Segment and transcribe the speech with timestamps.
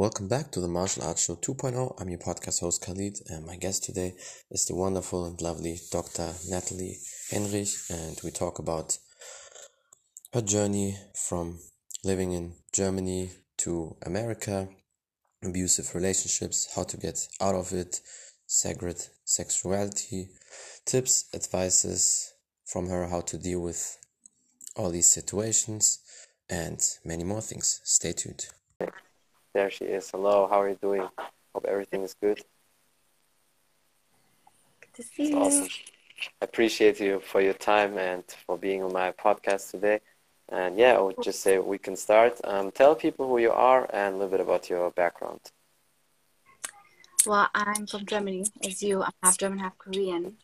[0.00, 2.00] Welcome back to the Martial Arts Show 2.0.
[2.00, 4.14] I'm your podcast host Khalid, and my guest today
[4.50, 6.32] is the wonderful and lovely Dr.
[6.48, 6.96] Nathalie
[7.30, 8.96] Henrich, and we talk about
[10.32, 11.58] her journey from
[12.02, 14.70] living in Germany to America,
[15.44, 18.00] abusive relationships, how to get out of it,
[18.46, 20.30] sacred sexuality,
[20.86, 22.32] tips, advices
[22.64, 23.98] from her how to deal with
[24.76, 25.98] all these situations,
[26.48, 27.82] and many more things.
[27.84, 28.46] Stay tuned.
[29.52, 30.10] There she is.
[30.10, 31.08] Hello, how are you doing?
[31.54, 32.40] Hope everything is good.
[34.80, 35.38] Good to see you.
[35.38, 35.68] Awesome.
[36.40, 40.00] I appreciate you for your time and for being on my podcast today.
[40.50, 42.40] And yeah, I would just say we can start.
[42.44, 45.40] Um, tell people who you are and a little bit about your background.
[47.26, 49.02] Well, I'm from Germany, as you.
[49.02, 50.36] I'm half German, half Korean.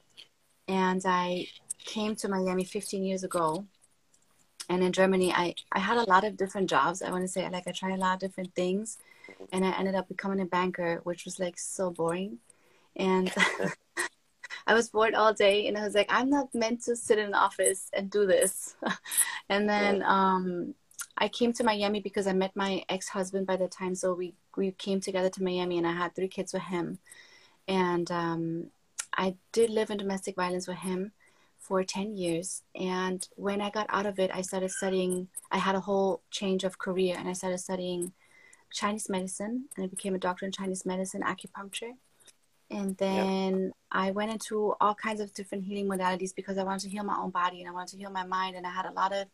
[0.66, 1.46] And I
[1.84, 3.66] came to Miami 15 years ago
[4.68, 7.02] and in Germany, I, I had a lot of different jobs.
[7.02, 8.98] I want to say, like, I tried a lot of different things,
[9.52, 12.38] and I ended up becoming a banker, which was like so boring.
[12.96, 13.32] And
[14.66, 17.26] I was bored all day, and I was like, I'm not meant to sit in
[17.26, 18.74] an office and do this.
[19.48, 20.74] and then um,
[21.16, 24.34] I came to Miami because I met my ex husband by the time, so we
[24.56, 26.98] we came together to Miami, and I had three kids with him,
[27.68, 28.66] and um,
[29.16, 31.12] I did live in domestic violence with him
[31.66, 32.62] for 10 years.
[32.74, 36.64] And when I got out of it, I started studying, I had a whole change
[36.64, 38.12] of career and I started studying
[38.72, 41.92] Chinese medicine and I became a doctor in Chinese medicine, acupuncture.
[42.70, 43.72] And then yep.
[43.90, 47.16] I went into all kinds of different healing modalities because I wanted to heal my
[47.16, 48.56] own body and I wanted to heal my mind.
[48.56, 49.26] And I had a lot of,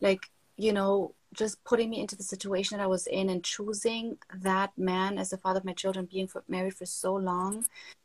[0.00, 4.18] like, you know, just putting me into the situation that I was in and choosing
[4.34, 7.64] that man as the father of my children, being for, married for so long.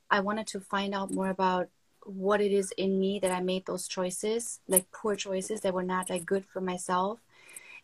[0.09, 1.67] I wanted to find out more about
[2.08, 5.84] what it is in me that I made those choices, like poor choices that were
[5.84, 7.20] not like good for myself.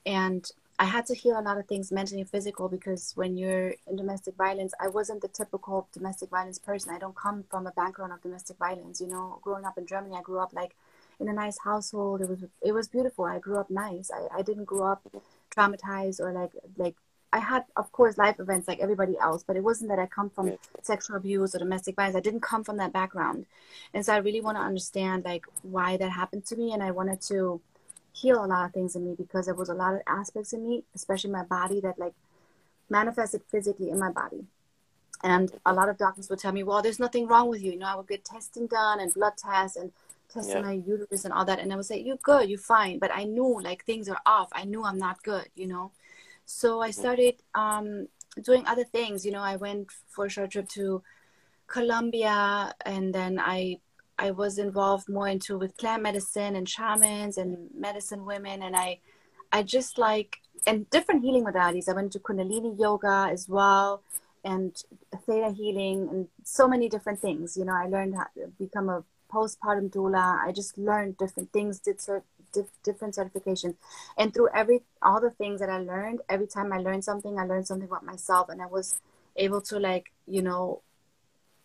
[0.06, 3.76] And I had to heal a lot of things mentally and physical because when you're
[3.88, 6.94] in domestic violence, I wasn't the typical domestic violence person.
[6.94, 9.00] I don't come from a background of domestic violence.
[9.00, 10.76] You know, growing up in Germany, I grew up like
[11.20, 12.22] in a nice household.
[12.22, 13.26] It was it was beautiful.
[13.26, 14.10] I grew up nice.
[14.12, 15.08] I, I didn't grow up
[15.56, 16.95] traumatized or like like
[17.33, 20.30] I had, of course, life events like everybody else, but it wasn't that I come
[20.30, 20.55] from yeah.
[20.83, 22.16] sexual abuse or domestic violence.
[22.16, 23.48] I didn't come from that background,
[23.92, 26.92] and so I really want to understand like why that happened to me, and I
[26.92, 27.60] wanted to
[28.11, 30.61] heal a lot of things in me because there was a lot of aspects in
[30.70, 32.14] me, especially my body, that like
[32.88, 34.45] manifested physically in my body.
[35.23, 37.80] And a lot of doctors would tell me, "Well, there's nothing wrong with you." You
[37.80, 39.92] know, I would get testing done and blood tests and
[40.32, 40.70] testing yeah.
[40.70, 43.23] my uterus and all that, and I would say, "You're good, you're fine," but I
[43.23, 44.50] knew like things are off.
[44.52, 45.48] I knew I'm not good.
[45.55, 45.92] You know.
[46.45, 48.08] So I started um,
[48.42, 49.26] doing other things.
[49.26, 51.04] You know, I went for a short trip to
[51.67, 53.80] Colombia, and then I
[54.17, 58.99] I was involved more into with plant medicine and shamans and medicine women, and I
[59.52, 60.37] I just like
[60.67, 61.89] and different healing modalities.
[61.89, 64.02] I went to Kundalini yoga as well,
[64.43, 64.76] and
[65.26, 67.58] theta healing, and so many different things.
[67.58, 70.39] You know, I learned how to become a postpartum doula.
[70.45, 71.99] I just learned different things, did
[72.53, 73.75] certain different certifications
[74.17, 77.45] and through every all the things that i learned every time i learned something i
[77.45, 78.99] learned something about myself and i was
[79.36, 80.81] able to like you know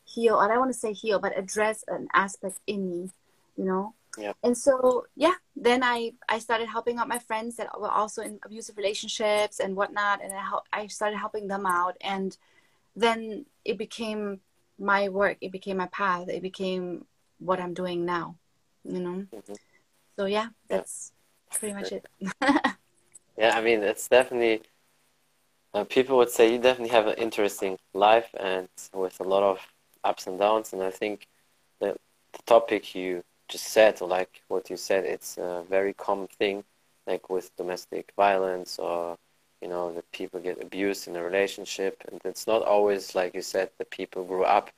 [0.05, 3.11] heal i don't want to say heal but address an aspect in me
[3.57, 4.33] you know yeah.
[4.43, 8.39] and so yeah then i i started helping out my friends that were also in
[8.45, 12.37] abusive relationships and whatnot and i, help, I started helping them out and
[12.97, 14.41] then it became
[14.79, 17.05] my work it became my path it became
[17.39, 18.37] what i'm doing now
[18.85, 19.53] you know mm-hmm.
[20.19, 21.13] So yeah, that's
[21.53, 21.59] yeah.
[21.59, 22.05] pretty much it.
[23.39, 24.63] yeah, I mean, it's definitely.
[25.73, 29.61] Uh, people would say you definitely have an interesting life and with a lot of
[30.03, 30.73] ups and downs.
[30.73, 31.29] And I think
[31.81, 31.97] that
[32.33, 36.65] the topic you just said, or like what you said, it's a very common thing,
[37.07, 39.17] like with domestic violence or
[39.63, 43.43] you know that people get abused in a relationship, and it's not always like you
[43.43, 44.71] said that people grew up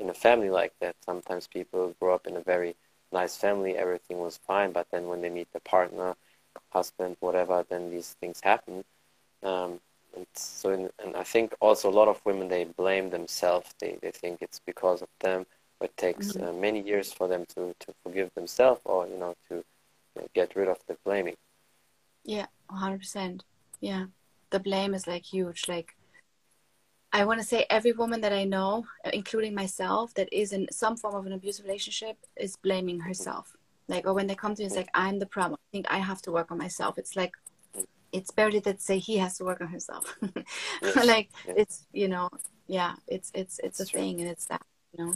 [0.00, 0.96] in a family like that.
[1.04, 2.74] Sometimes people grow up in a very
[3.12, 4.72] nice family, everything was fine.
[4.72, 6.16] But then when they meet the partner,
[6.70, 8.84] husband, whatever, then these things happen.
[9.42, 9.80] Um,
[10.16, 13.74] and so, in, and I think also a lot of women they blame themselves.
[13.78, 15.46] They they think it's because of them.
[15.80, 16.48] It takes mm-hmm.
[16.48, 19.64] uh, many years for them to to forgive themselves, or you know, to
[20.34, 21.36] get rid of the blaming.
[22.24, 23.44] Yeah, hundred percent.
[23.80, 24.06] Yeah,
[24.50, 25.68] the blame is like huge.
[25.68, 25.94] Like
[27.12, 30.66] I want to say every woman that I know, uh, including myself, that is in
[30.70, 33.56] some form of an abusive relationship is blaming herself.
[33.88, 35.58] Like, or when they come to me, it's like, I'm the problem.
[35.58, 36.98] I think I have to work on myself.
[36.98, 37.32] It's like,
[38.12, 40.16] it's barely that say he has to work on himself.
[40.82, 41.06] yes.
[41.06, 41.56] like, yes.
[41.56, 42.28] it's, you know,
[42.66, 44.00] yeah, it's, it's, it's That's a true.
[44.00, 44.62] thing and it's that,
[44.92, 45.14] you know.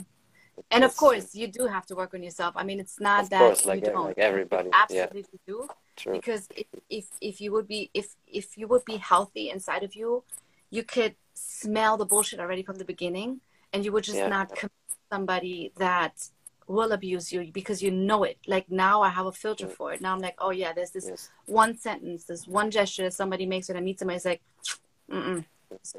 [0.71, 2.55] And of course, you do have to work on yourself.
[2.55, 4.05] I mean, it's not of that course, like, you don't.
[4.05, 5.53] Like everybody, you absolutely yeah.
[5.53, 5.67] do.
[5.95, 6.13] True.
[6.13, 9.95] Because if, if if you would be if if you would be healthy inside of
[9.95, 10.23] you,
[10.69, 13.41] you could smell the bullshit already from the beginning
[13.71, 14.27] and you would just Yeah.
[14.29, 14.71] not commit
[15.11, 16.29] somebody that
[16.67, 19.99] will abuse you because you know it like now i have a filter for it
[20.01, 21.29] now i'm like oh yeah there's this Yes.
[21.45, 24.41] one sentence this one gesture that somebody makes when i meet somebody it's like
[25.11, 25.43] Mm-mm.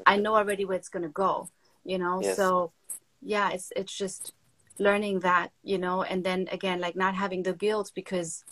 [0.05, 1.49] i know already where it's going to go
[1.83, 2.35] you know Yes.
[2.35, 2.71] so
[3.21, 4.33] yeah it's it's just
[4.79, 8.43] learning that you know and then again like not having the guilt because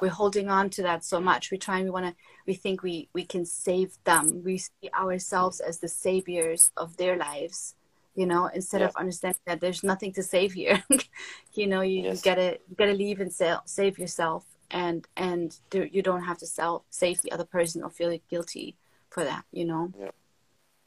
[0.00, 1.50] we're holding on to that so much.
[1.50, 2.14] We try and we want to
[2.46, 4.42] we think we we can save them.
[4.44, 7.74] We see ourselves as the saviors of their lives
[8.14, 10.82] you know instead of understanding that there's nothing to save here.
[11.54, 12.18] You know you, Yes.
[12.18, 16.38] you gotta you gotta leave and sa- save yourself and and there, you don't have
[16.38, 18.76] to self save the other person or feel guilty
[19.10, 19.92] for that you know?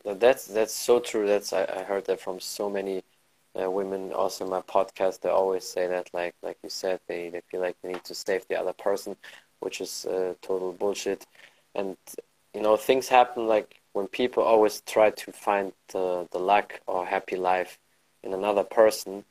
[0.05, 1.27] No, that's that's so true.
[1.27, 3.03] That's I, I heard that from so many
[3.59, 4.11] uh, women.
[4.13, 7.61] Also, in my podcast, they always say that, like like you said, they they feel
[7.61, 9.15] like they need to save the other person,
[9.59, 11.25] which is uh, total bullshit.
[11.75, 11.97] And
[12.53, 17.05] you know, things happen like when people always try to find the the luck or
[17.05, 17.77] happy life
[18.23, 19.25] in another person,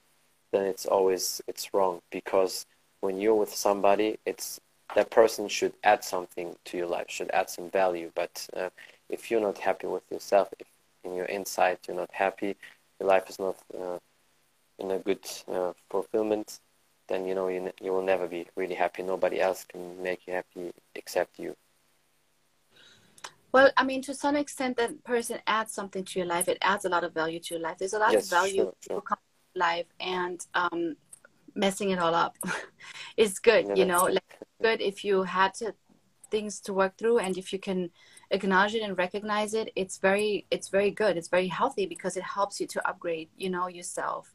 [0.53, 2.67] then it's always it's wrong because
[3.01, 4.61] when you're with somebody, it's
[4.95, 8.11] that person should add something to your life, should add some value.
[8.15, 8.71] But uh,
[9.09, 10.67] if you're not happy with yourself, if
[11.05, 12.57] in your inside you're not happy,
[12.99, 13.99] your life is not uh,
[14.81, 16.61] in a good uh, fulfillment,
[17.09, 19.03] then you know you, you will never be really happy.
[19.03, 21.57] Nobody else can make you happy except you.
[23.53, 26.85] well i mean to some extent that person adds something to your life it adds
[26.85, 29.03] a lot of value to your life there's a lot Yes, of value sure, sure.
[29.03, 29.17] to
[29.57, 30.97] life and um
[31.55, 32.37] messing it all up
[33.17, 35.75] is good Yeah, you know like good if you had to
[36.31, 37.91] things to work through and if you can
[38.31, 42.23] acknowledge it and recognize it it's very it's very good it's very healthy because it
[42.23, 44.33] helps you to upgrade you know yourself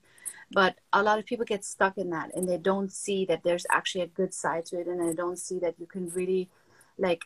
[0.55, 3.65] but a lot of people get stuck in that and they don't see that there's
[3.69, 6.49] actually a good side to it and they don't see that you can really
[6.97, 7.23] like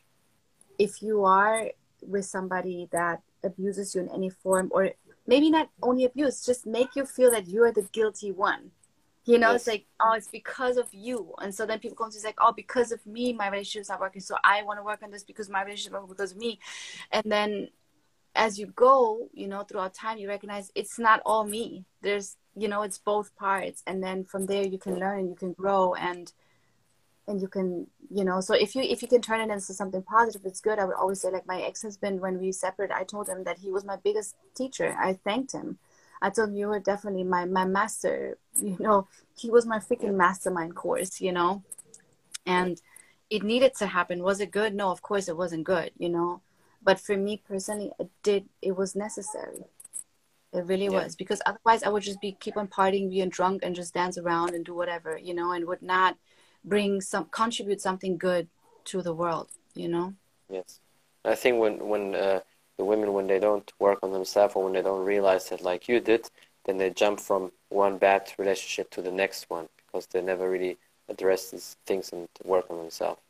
[0.79, 1.69] if you are
[2.01, 4.89] with somebody that abuses you in any form or
[5.27, 8.71] maybe not only abuse just make you feel that you're the guilty one.
[9.25, 11.35] You know it's like oh it's because of you.
[11.37, 13.89] And so then people come to you, it's like oh because of me my relationship's
[13.89, 14.21] not working.
[14.21, 16.57] So i want to work on this because my relationship because of me.
[17.11, 17.69] And then
[18.35, 21.85] as you go you know throughout time you recognize it's not all me.
[22.01, 23.83] There's you know it's both parts.
[23.87, 26.31] And then from there you can learn you can grow and
[27.27, 30.03] and you can you know so if you if you can turn it into something
[30.03, 30.79] positive it's good.
[30.79, 33.71] I would always say like my ex-husband when we separated i told him that he
[33.71, 34.95] was my biggest teacher.
[34.99, 35.79] I thanked him.
[36.21, 39.07] I told him you were definitely my my master you know.
[39.37, 41.63] He was my freaking mastermind course you know?
[42.45, 42.81] And
[43.29, 44.23] it needed to happen.
[44.23, 44.73] Was it good?
[44.73, 46.41] No of course it wasn't good you know
[46.81, 49.65] but for me personally it did it was necessary
[50.53, 51.03] it really Yeah.
[51.03, 54.17] was because otherwise i would just be keep on partying being drunk and just dance
[54.17, 56.17] around and do whatever you know and would not
[56.63, 58.47] bring some contribute something good
[58.85, 60.13] to the world you know
[60.49, 60.79] Yes,
[61.25, 62.41] I think when when uh,
[62.77, 65.87] the women when they don't work on themselves or when they don't realize that like
[65.87, 66.29] you did,
[66.65, 70.77] then they jump from one bad relationship to the next one because they never really
[71.07, 73.21] address these things and work on themselves.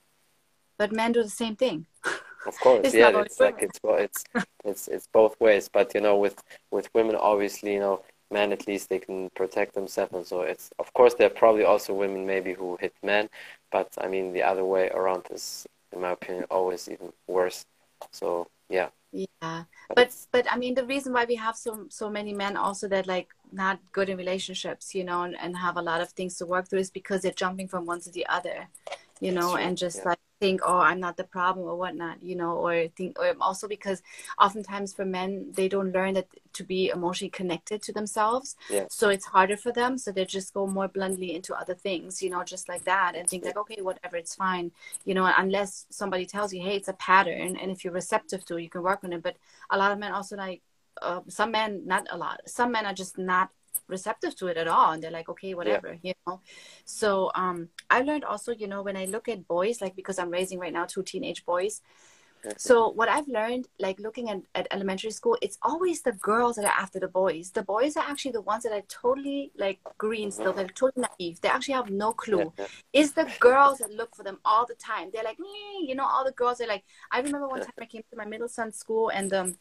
[0.77, 1.85] but men do the same thing
[2.45, 4.23] Of course, It's yeah, it's like it's well, it's
[4.63, 5.69] it's it's both ways.
[5.71, 6.41] But you know, with
[6.71, 10.71] with women, obviously, you know, men at least they can protect themselves, and so it's
[10.79, 13.29] of course there are probably also women maybe who hit men,
[13.71, 17.65] but I mean the other way around is, in my opinion, always even worse.
[18.11, 19.63] So yeah, yeah
[19.95, 23.07] but, but i mean the reason why we have so so many men also that
[23.07, 26.45] like not good in relationships you know and, and have a lot of things to
[26.45, 28.67] work through is because they're jumping from one to the other
[29.19, 30.09] you know and just yeah.
[30.09, 33.67] like think oh i'm not the problem or whatnot you know or think or also
[33.67, 34.01] because
[34.39, 38.85] oftentimes for men they don't learn that to be emotionally connected to themselves Yeah.
[38.89, 42.29] so it's harder for them so they just go more bluntly into other things you
[42.29, 43.49] know just like that and think true.
[43.49, 44.71] like okay whatever it's fine
[45.05, 48.57] you know unless somebody tells you hey it's a pattern and if you're receptive to
[48.57, 49.35] it you can work on it but
[49.69, 50.61] a lot of men also like
[51.01, 53.49] uh, some men not a lot some men are just not
[53.87, 56.39] receptive to it at all and they're like okay whatever you know?
[56.85, 60.29] So um i learned also you know when i look at boys like because i'm
[60.29, 61.81] raising right now two teenage boys.
[62.55, 66.65] So what i've learned like looking at, at elementary school it's always the girls that
[66.65, 67.51] are after the boys.
[67.51, 70.53] The boys are actually the ones that are totally like green still.
[70.53, 71.41] They're totally naive.
[71.41, 72.53] They actually have no clue.
[72.57, 72.67] Yeah, yeah.
[72.93, 75.09] it's the girls that look for them all the time.
[75.11, 77.85] They're like, me, you know, all the girls are like, I remember one time I
[77.85, 79.57] came to my middle son's school and um,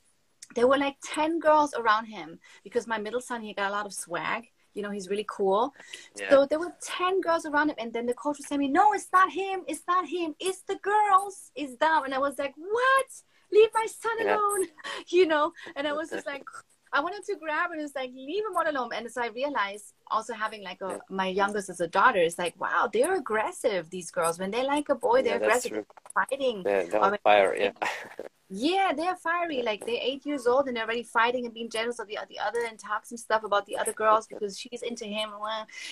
[0.54, 3.86] there were like 10 girls around him because my middle son, he got a lot
[3.86, 4.48] of swag.
[4.74, 5.74] You know, he's really cool.
[6.16, 6.30] Yeah.
[6.30, 7.76] So there were 10 girls around him.
[7.78, 9.62] And then the coach was telling me, no, it's not him.
[9.66, 10.34] It's not him.
[10.38, 11.50] It's the girls.
[11.56, 12.04] It's them.
[12.04, 13.06] And I was like, what?
[13.52, 14.36] Leave my son Yeah.
[14.36, 14.68] alone.
[15.08, 16.44] You know, and I was just like,
[16.92, 18.90] I wanted to grab and it's like leave him all alone.
[18.94, 22.58] And so I realized also having like a my youngest as a daughter is like,
[22.58, 23.90] wow, they're aggressive.
[23.90, 26.66] These girls when they like a boy, they're that's aggressive, fighting.
[26.94, 27.72] On fire, yeah.
[28.50, 29.62] Yeah, they're fiery.
[29.62, 32.38] Like they're eight years old and they're already fighting and being jealous of the the
[32.38, 35.30] other and talking stuff about the other girls because she's into him.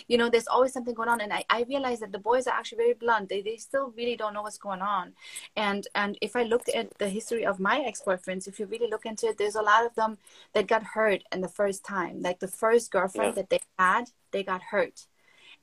[0.09, 1.21] You know, there's always something going on.
[1.21, 3.29] And I, I realize that the boys are actually very blunt.
[3.29, 5.13] They they still really don't know what's going on.
[5.55, 8.89] And and if I looked at the history of my ex boyfriends, if you really
[8.89, 10.17] look into it, there's a lot of them
[10.55, 12.23] that got hurt in the first time.
[12.23, 13.43] Like the first girlfriend yeah.
[13.43, 15.07] that they had, they got hurt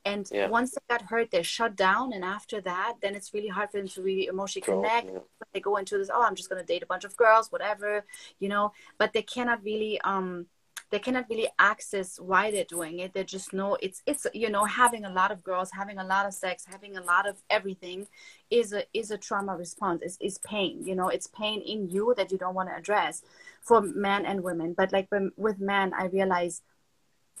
[0.04, 0.48] and yeah.
[0.48, 3.78] once they got hurt they're shut down and after that then it's really hard for
[3.78, 5.10] them to really emotionally connect.
[5.10, 5.18] yeah.
[5.52, 8.04] they go into this oh i'm just going to date a bunch of girls whatever
[8.38, 8.72] you know?
[8.98, 10.46] But they cannot really um
[10.90, 13.14] they cannot really access why they're doing it.
[13.14, 16.26] They just know it's it's you know having a lot of girls having a lot
[16.26, 18.06] of sex having a lot of everything
[18.50, 20.02] is a is a trauma response.
[20.02, 21.08] Is, is pain you know?
[21.08, 23.22] It's pain in you that you don't want to address
[23.62, 24.74] for men and women.
[24.74, 26.62] But like when, with men i realize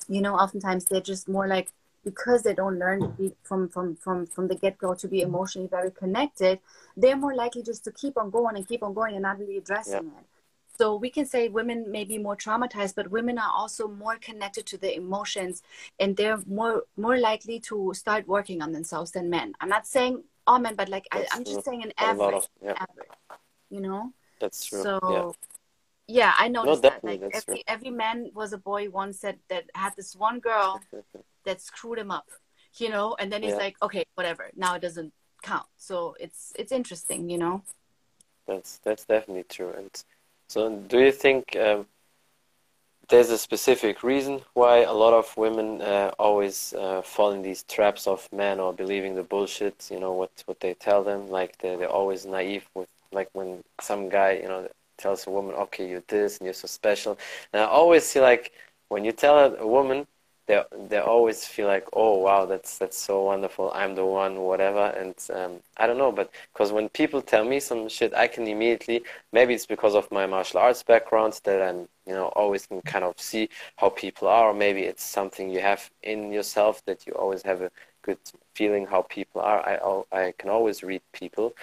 [0.08, 1.68] you know oftentimes they're just more like
[2.04, 5.68] because they don't learn to be from from from from the get-go to be emotionally
[5.68, 6.58] very connected
[6.96, 9.56] they're more likely just to keep on going and keep on going and not really
[9.56, 10.26] addressing it.
[10.76, 14.66] So we can say women may be more traumatized but women are also more connected
[14.66, 15.62] to the emotions
[16.00, 19.54] and they're more more likely to start working on themselves than men.
[19.60, 22.72] I'm not saying all men but like I, am just saying an average, of, yeah.
[22.72, 23.08] average
[23.70, 24.12] you know?
[24.40, 24.82] That's true.
[24.82, 25.48] So yeah.
[26.06, 27.04] Yeah, I noticed no, that.
[27.04, 30.80] Like every every man was a boy once that that had this one girl
[31.44, 32.28] that screwed him up,
[32.76, 33.58] you know, and then he's yeah.
[33.58, 34.50] like, okay, whatever.
[34.54, 35.66] Now it doesn't count.
[35.76, 37.62] So it's it's interesting, you know.
[38.46, 39.72] That's that's definitely true.
[39.76, 39.90] And
[40.48, 41.86] so, do you think um,
[43.08, 47.62] there's a specific reason why a lot of women uh, always uh, fall in these
[47.64, 49.88] traps of men or believing the bullshit?
[49.90, 53.64] You know what what they tell them, like they're, they're always naive with like when
[53.80, 54.68] some guy you know
[55.04, 57.12] tells a woman, okay, you're this and you're so special.
[57.52, 58.44] And I always see like
[58.88, 60.06] when you tell a woman
[60.46, 63.70] they they always feel like oh wow that's that's so wonderful.
[63.74, 64.86] I'm the one whatever.
[65.00, 68.46] And um, i don't know but because when people tell me some shit i can
[68.46, 68.98] immediately
[69.32, 73.04] maybe it's because of my martial arts background that i'm you know always can kind
[73.04, 73.48] of see
[73.80, 77.60] how people are or maybe it's something you have in yourself that you always have
[77.62, 77.70] a
[78.02, 78.18] good
[78.54, 79.60] feeling how people are.
[79.72, 79.74] I
[80.20, 81.54] i can always read people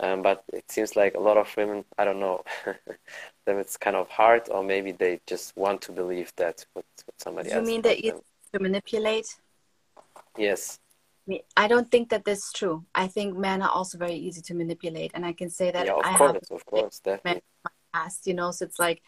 [0.00, 2.42] um, but it seems like a lot of women i don't know
[3.46, 7.20] them it's kind of hard or maybe they just want to believe that what, what
[7.20, 9.36] somebody you else mean that you to manipulate
[10.36, 10.78] yes
[11.56, 12.84] I don't think that that's true.
[12.94, 15.92] I think men are also very easy to manipulate, and I can say that yeah,
[15.92, 17.42] of I course, have of course, definitely.
[17.92, 18.50] past, you know.
[18.50, 19.02] So it's like,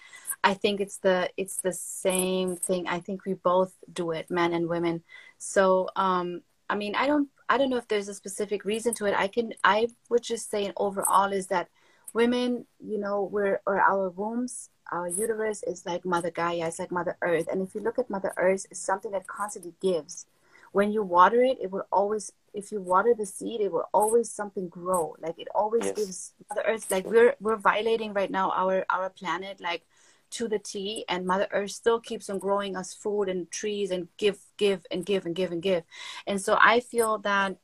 [0.44, 2.86] I think it's the it's the same thing.
[2.88, 5.02] I think we both do it, men and women.
[5.38, 9.06] So, um, I mean, I don't I don't know if there's a specific reason to
[9.06, 9.14] it.
[9.14, 11.68] I can I would just say, in overall, is that
[12.14, 16.90] women, you know, we're or our wombs our uterus is like Mother Gaia, it's like
[16.90, 17.46] Mother Earth.
[17.50, 20.26] And if you look at Mother Earth, it's something that constantly gives.
[20.72, 24.30] When you water it, it will always, if you water the seed, it will always
[24.30, 25.16] something grow.
[25.20, 25.96] Like it always yes.
[25.96, 29.82] gives Mother Earth, like we're, we're violating right now our, our planet, like
[30.30, 34.08] to the T and Mother Earth still keeps on growing us food and trees and
[34.16, 35.82] give, give and give and give and give.
[36.26, 37.56] And so I feel that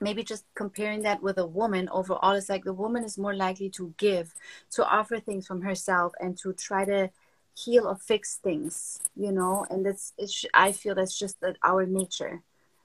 [0.00, 3.70] maybe just comparing that with a woman overall is like the woman is more likely
[3.70, 4.34] to give
[4.70, 7.10] to offer things from herself and to try to
[7.54, 11.86] heal or fix things you know and that's it's i feel that's just that our
[11.86, 12.42] nature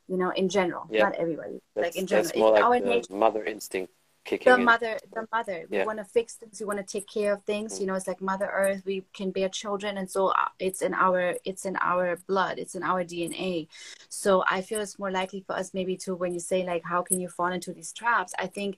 [0.07, 1.03] you know in general yeah.
[1.03, 3.13] not everybody that's, like in general that's more like our nature.
[3.13, 3.91] mother instinct
[4.23, 4.65] kicking the in.
[4.65, 5.85] mother the mother we yeah.
[5.85, 7.81] want to fix things we want to take care of things mm-hmm.
[7.81, 10.93] you know it's like mother earth we can bear children and so uh, it's in
[10.93, 13.67] our it's in our blood it's in our dna
[14.09, 17.01] so i feel it's more likely for us maybe to when you say like how
[17.01, 18.77] can you fall into these traps i think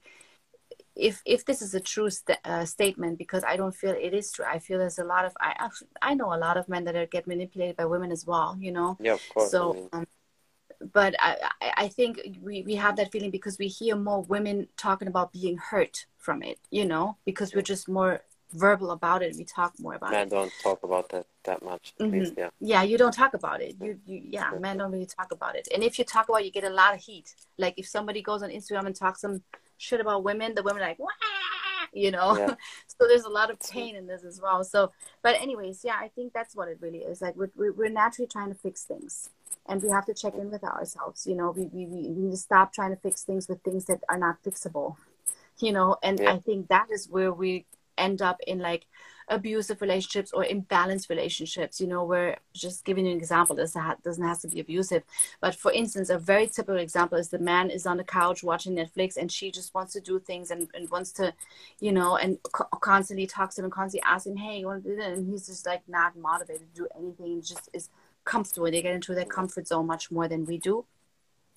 [0.96, 4.32] if if this is a true st- uh, statement because i don't feel it is
[4.32, 5.70] true i feel there's a lot of i
[6.02, 8.72] i know a lot of men that are, get manipulated by women as well you
[8.72, 9.90] know yeah of course so I mean.
[9.94, 10.08] um,
[10.92, 11.38] but I,
[11.78, 15.58] I think we, we have that feeling because we hear more women talking about being
[15.58, 18.22] hurt from it, you know, because we're just more
[18.54, 19.36] verbal about it.
[19.38, 20.32] We talk more about men it.
[20.32, 21.94] Men don't talk about that that much.
[22.00, 22.20] Mm-hmm.
[22.20, 22.50] Least, yeah.
[22.60, 23.76] Yeah, you don't talk about it.
[23.82, 25.68] You, you yeah, men don't really talk about it.
[25.74, 27.36] And if you talk about, it, you get a lot of heat.
[27.58, 29.42] Like if somebody goes on Instagram and talks some
[29.78, 31.10] shit about women, the women are like, Wah!
[31.94, 32.38] you know.
[32.38, 32.56] Yeah.
[32.88, 34.64] so there's a lot of pain in this as well.
[34.64, 37.22] So, but anyways, yeah, I think that's what it really is.
[37.22, 39.30] Like we're we're naturally trying to fix things
[39.68, 42.38] and we have to check in with ourselves you know we, we, we need to
[42.38, 44.96] stop trying to fix things with things that are not fixable
[45.60, 45.98] you know?
[46.04, 46.34] And yeah.
[46.34, 47.66] i think that is where we
[47.98, 48.86] end up in like
[49.30, 54.24] abusive relationships or imbalanced relationships you know where just giving you an example this doesn't
[54.24, 55.04] have to be abusive.
[55.40, 58.76] But for instance a very typical example is the man is on the couch watching
[58.76, 61.34] netflix and she just wants to do things and, and wants to
[61.80, 64.84] you know and co- constantly talks to him and constantly asks him hey you want
[64.84, 67.42] to do that and he's just like not motivated to do anything.
[67.42, 67.90] Just is
[68.26, 68.70] comfortable.
[68.70, 70.86] They get into their comfort zone much more than we do.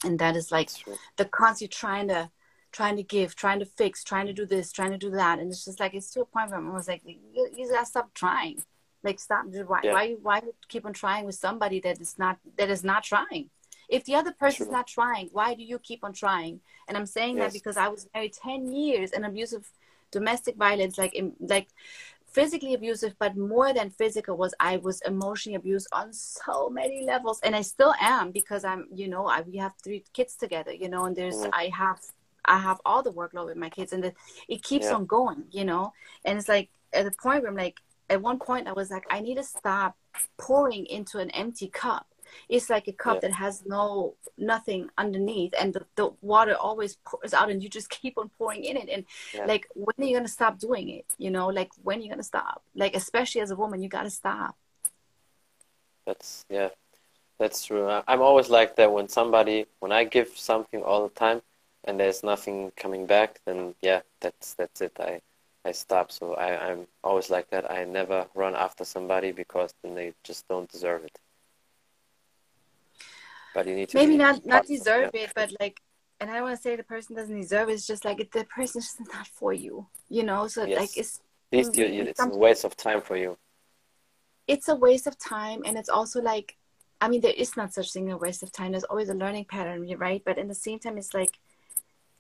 [0.04, 0.70] And that is like
[1.16, 2.30] the constant trying to
[2.73, 5.50] trying to give, trying to fix, trying to do this, trying to do that, and
[5.50, 8.12] it's just like it's to a point where I was like, you, you gotta stop
[8.12, 8.62] trying.
[9.02, 9.46] Like stop.
[9.46, 9.92] Why Yeah.
[9.92, 13.50] why why keep on trying with somebody that is not that is not trying?
[13.88, 16.61] If the other person's not trying, why do you keep on trying?
[16.88, 19.70] And I'm saying that because I was married ten years and abusive
[20.11, 21.68] domestic violence, like in, like
[22.37, 27.38] physically abusive, but more than physical was I was emotionally abused on so many levels,
[27.45, 30.88] and I still am because I'm, you know, I we have three kids together, you
[30.93, 31.50] know, and there's Mhm.
[31.62, 31.99] I have
[32.57, 34.12] I have all the workload with my kids, and the,
[34.55, 34.97] it keeps Yeah.
[34.97, 35.85] on going, you know,
[36.25, 37.78] and it's like at the point where I'm like,
[38.14, 39.93] at one point I was like, I need to stop
[40.45, 42.07] pouring into an empty cup.
[42.49, 43.21] It's like a cup Yeah.
[43.21, 47.90] that has no nothing underneath, and the, the water always pours out, and you just
[47.99, 48.88] keep on pouring in it.
[48.88, 49.47] And Yeah.
[49.47, 51.07] like, when are you gonna stop doing it?
[51.19, 52.62] You know, like when are you gonna stop?
[52.75, 54.57] Like, especially as a woman, you gotta stop.
[56.07, 56.71] That's yeah,
[57.38, 57.88] that's true.
[58.07, 61.43] I'm always like that when somebody when I give something all the time
[61.85, 64.93] and there's nothing coming back, then yeah, that's that's it.
[65.00, 65.21] I
[65.64, 66.12] I stop.
[66.12, 67.71] So I I'm always like that.
[67.71, 71.19] I never run after somebody because then they just don't deserve it.
[73.57, 75.81] But you need to Maybe not not deserve it, but like,
[76.21, 77.73] and I don't want to say the person doesn't deserve it.
[77.73, 79.87] It's just like the person's just not for you.
[80.11, 80.79] You know, so Yes.
[80.81, 81.21] like it's
[81.53, 83.39] At you, you, it's a waste of time for you.
[84.47, 86.57] it's a waste of time and it's also like
[87.01, 89.45] i mean there is not such thing a waste of time there's always a learning
[89.45, 91.35] pattern right but in the same time it's like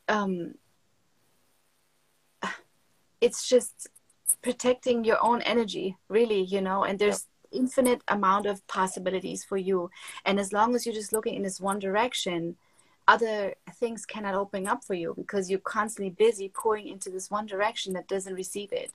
[0.08, 0.54] um
[3.26, 3.88] it's just
[4.42, 9.90] protecting your own energy really you know and there's infinite amount of possibilities for you.
[10.24, 12.56] And as long as you're just looking in this one direction
[13.08, 17.46] other things cannot open up for you because you're constantly busy pouring into this one
[17.46, 18.92] direction that doesn't receive it.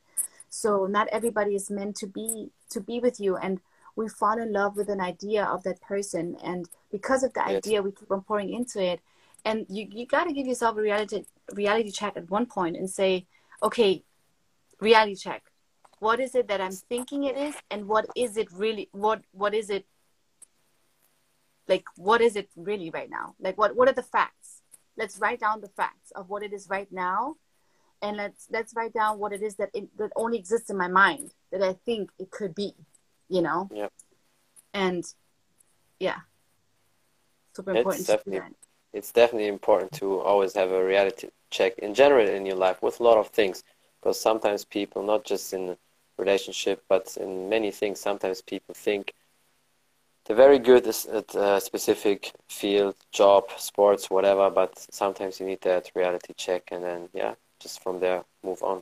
[0.49, 3.37] So not everybody is meant to be to be with you.
[3.37, 3.61] And
[3.95, 6.35] we fall in love with an idea of that person.
[6.43, 7.63] And because of the Yes.
[7.63, 8.99] idea we keep on pouring into it.
[9.45, 12.89] And you, you got to give yourself a reality reality check at one point and
[12.89, 13.25] say
[13.63, 14.03] okay
[14.79, 15.50] reality check
[16.01, 19.53] what is it that i'm thinking it is and what is it really what what
[19.53, 19.85] is it
[21.67, 24.61] like what is it really right now like what what are the facts
[24.97, 27.35] let's write down the facts of what it is right now
[28.01, 30.87] and let's let's write down what it is that it, that only exists in my
[30.87, 32.73] mind that I think it could be,
[33.29, 33.69] you know.
[33.71, 33.89] Yeah.
[34.73, 35.03] And
[35.99, 36.21] yeah,
[37.55, 38.55] super It's important do definitely-
[38.93, 42.99] it's definitely important to always have a reality check in general in your life with
[42.99, 43.63] a lot of things
[44.01, 45.77] because sometimes people not just in
[46.17, 49.13] relationship but in many things sometimes people think
[50.25, 55.91] they're very good at a specific field job sports whatever but sometimes you need that
[55.95, 58.81] reality check and then yeah just from there move on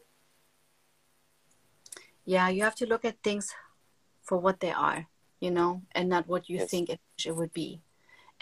[2.25, 3.53] Yeah, you have to look at things
[4.23, 5.07] for what they are,
[5.39, 6.69] you know, and not what you Yes.
[6.69, 7.81] think it, it would be.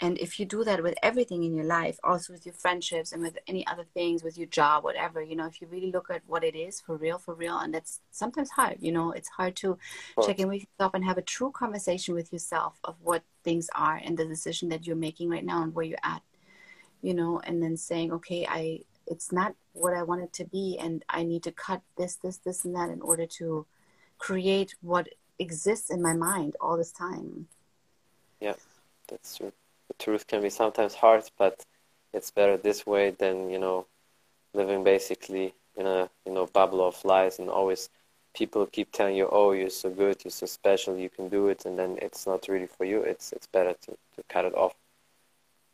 [0.00, 3.20] And if you do that with everything in your life, also with your friendships and
[3.20, 6.22] with any other things, with your job, whatever, you know, if you really look at
[6.26, 9.56] what it is for real, for real, and that's sometimes hard, you know, it's hard
[9.56, 9.76] to
[10.24, 14.00] check in with yourself and have a true conversation with yourself of what things are
[14.04, 16.22] and the decision that you're making right now and where you're at,
[17.02, 20.78] you know, and then saying, okay, I, it's not what I want it to be,
[20.78, 23.66] and I need to cut this, this, this, and that in order to
[24.18, 25.08] create what
[25.40, 27.48] exists in my mind all this time.
[28.40, 28.54] Yeah,
[29.08, 29.52] that's true
[29.94, 31.64] truth can be sometimes hard but
[32.12, 33.86] it's better this way than you know
[34.54, 37.90] living basically in a you know bubble of lies and always
[38.34, 41.64] people keep telling you oh you're so good you're so special you can do it
[41.64, 44.74] and then it's not really for you it's it's better to, to cut it off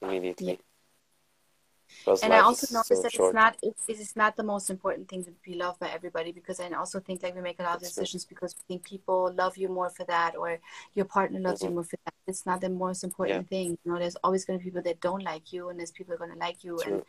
[0.03, 0.59] immediately
[2.01, 4.43] because and I also noticed so that short it's not it, it is not the
[4.43, 7.61] most important thing to be loved by everybody because I also think like we make
[7.61, 8.03] a lot of That's true.
[8.03, 10.59] decisions because we think people love you more for that or
[10.95, 11.69] your partner loves Mhm.
[11.69, 12.15] you more for that.
[12.27, 13.79] It's not the most important thing.
[13.85, 16.17] You know, there's always going to be people that don't like you and there's people
[16.17, 17.05] going to like you and True.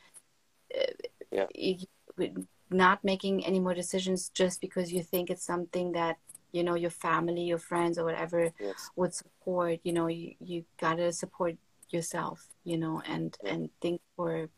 [1.31, 1.47] Yeah.
[1.53, 1.77] you-
[2.17, 6.17] you- not making any more decisions just because you think it's something that
[6.51, 9.79] you know your family, your friends, or whatever yes would support.
[9.83, 11.57] You know, you you gotta support
[11.89, 12.47] yourself.
[12.63, 13.53] You know, and Yeah.
[13.53, 14.49] and think for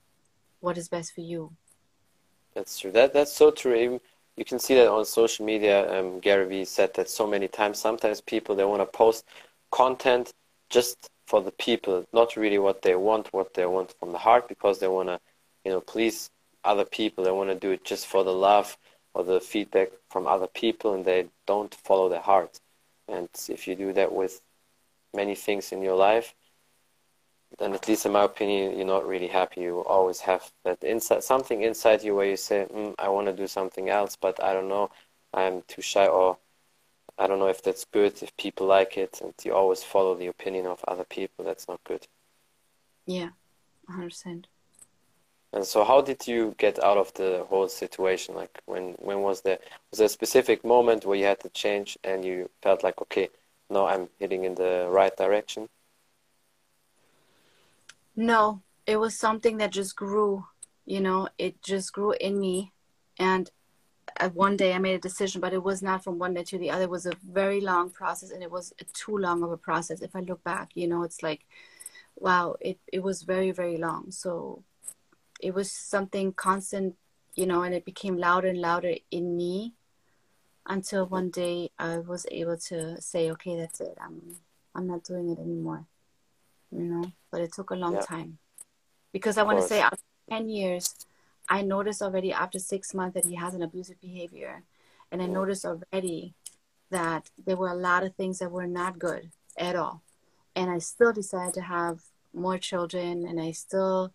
[0.60, 1.52] what is best for you.
[2.54, 2.92] That's true.
[2.92, 4.00] That that's so true.
[4.36, 6.00] You can see that on social media.
[6.00, 7.80] Um, Gary Vee said that so many times.
[7.80, 9.26] Sometimes people they want to post
[9.72, 10.34] content
[10.70, 14.48] just for the people, not really what they want, what they want from the heart,
[14.48, 15.20] because they want to,
[15.66, 16.30] you know, please
[16.64, 17.24] other people.
[17.24, 18.78] They want to do it just for the love
[19.14, 22.60] or the feedback from other people, and they don't follow their heart.
[23.08, 24.42] And if you do that with
[25.14, 26.34] many things in your life,
[27.60, 29.62] then at least in my opinion, you're not really happy.
[29.62, 33.34] You always have that inside something inside you where you say, mm, "I want to
[33.34, 34.92] do something else, but I don't know.
[35.34, 36.38] I'm too shy, or
[37.18, 38.22] I don't know if that's good.
[38.24, 41.84] If people like it, and you always follow the opinion of other people, that's not
[41.84, 42.08] good."
[43.06, 43.30] Yeah,
[43.88, 44.48] hundred percent.
[45.54, 48.36] And so, how did you get out of the whole situation?
[48.36, 51.98] Like, when when was there was there a specific moment where you had to change
[52.04, 53.30] and you felt like, okay,
[53.70, 55.70] now I'm heading in the right direction?
[58.18, 60.48] No, it was something that just grew.
[60.86, 62.74] You know, it just grew in me,
[63.20, 63.52] and
[64.34, 66.72] one day I made a decision, but it was not from one day to the
[66.72, 66.86] other.
[66.86, 70.02] It was a very long process, and it was too long of a process.
[70.02, 71.46] If I look back, you know, it's like,
[72.16, 74.12] wow, it it was very very long.
[74.12, 74.64] So
[75.42, 76.96] it was something constant,
[77.36, 79.74] you know, and it became louder and louder in me
[80.66, 83.98] until one day I was able to say, okay, that's it.
[84.02, 84.38] I'm
[84.74, 85.86] I'm not doing it anymore.
[86.72, 88.02] You know, but it took a long yeah.
[88.02, 88.40] time
[89.14, 89.98] because I want to say after
[90.30, 90.94] 10 years,
[91.50, 94.64] I noticed already after six months that he has an abusive behavior.
[95.12, 95.32] And I mm.
[95.32, 96.34] noticed already
[96.92, 100.02] that there were a lot of things that were not good at all.
[100.56, 102.02] And I still decided to have
[102.34, 104.12] more children and I still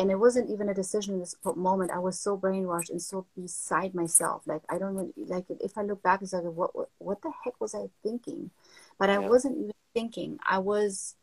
[0.00, 1.90] and it wasn't even a decision in this moment.
[1.90, 4.42] I was so brainwashed and so beside myself.
[4.46, 7.32] Like I don't really, like if I look back, it's like what, what what the
[7.44, 8.50] heck was I thinking?
[8.96, 10.38] But I wasn't even thinking.
[10.46, 11.16] I was,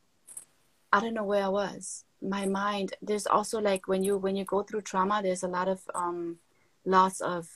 [0.96, 2.06] I don't know where I was.
[2.22, 2.94] My mind.
[3.02, 6.38] There's also like when you when you go through trauma, there's a lot of um,
[6.86, 7.50] loss of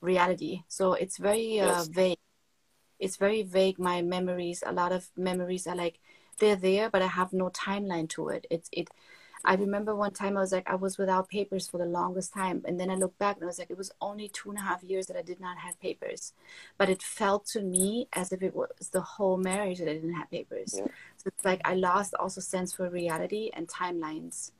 [0.00, 0.62] reality.
[0.68, 1.88] So it's very uh, yes.
[1.88, 2.18] vague.
[3.00, 3.80] It's very vague.
[3.80, 4.62] My memories.
[4.64, 5.98] A lot of memories are like
[6.38, 8.46] they're there, but I have no timeline to it.
[8.48, 8.88] It's it
[9.44, 12.62] I remember one time I was like, I was without papers for the longest time.
[12.66, 14.62] And then I looked back and I was like, it was only two and a
[14.62, 16.32] half years that I did not have papers.
[16.76, 20.14] But it felt to me as if it was the whole marriage that I didn't
[20.14, 20.74] have papers.
[20.76, 20.86] Yeah.
[21.16, 24.52] So it's like I lost also sense for reality and timelines.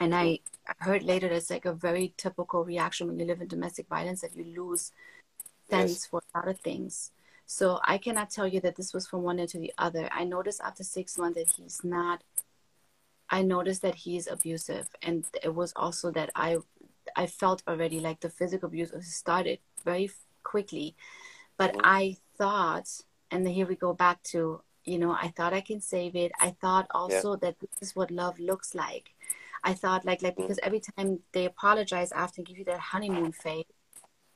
[0.00, 0.40] And I
[0.78, 4.36] heard later that's like a very typical reaction when you live in domestic violence that
[4.36, 4.92] you lose
[5.68, 6.06] sense yes.
[6.06, 7.10] for a lot of things.
[7.46, 10.08] So I cannot tell you that this was from one end to the other.
[10.12, 12.22] I noticed after six months that he's not
[13.30, 16.58] I noticed that he's abusive, and it was also that I,
[17.16, 20.10] I felt already like the physical abuse started very
[20.42, 20.96] quickly,
[21.56, 21.80] but mm-hmm.
[21.84, 22.88] I thought,
[23.30, 26.32] and here we go back to you know I thought I can save it.
[26.40, 27.38] I thought also yeah.
[27.42, 29.10] that this is what love looks like.
[29.62, 30.42] I thought like like mm.
[30.42, 33.64] because every time they apologize after give you that honeymoon phase,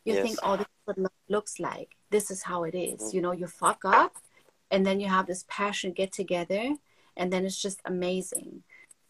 [0.04, 0.22] you yes.
[0.22, 1.96] think, oh, this is what love looks like.
[2.10, 3.00] This is how it is.
[3.00, 3.16] Mm-hmm.
[3.16, 4.16] You know, you fuck up,
[4.70, 6.74] and then you have this passion get together,
[7.16, 8.62] and then it's just amazing.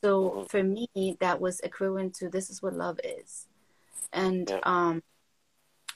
[0.02, 0.88] So for me,
[1.20, 3.46] that was equivalent to this is what love is.
[4.12, 4.60] And yeah.
[4.64, 5.02] um,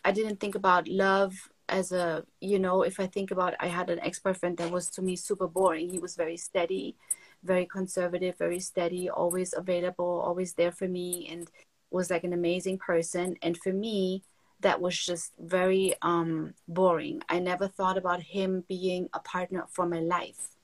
[0.05, 1.35] I didn't think about love
[1.69, 4.89] as a, you know, if I think about, I had an ex boyfriend that was
[4.91, 5.91] to me super boring.
[5.91, 6.95] He was very steady,
[7.43, 11.51] very conservative, very steady, always available, always there for me, and
[11.91, 13.37] was like an amazing person.
[13.43, 14.23] And for me,
[14.61, 17.23] that was just very um, boring.
[17.29, 20.56] I never thought about him being a partner for my life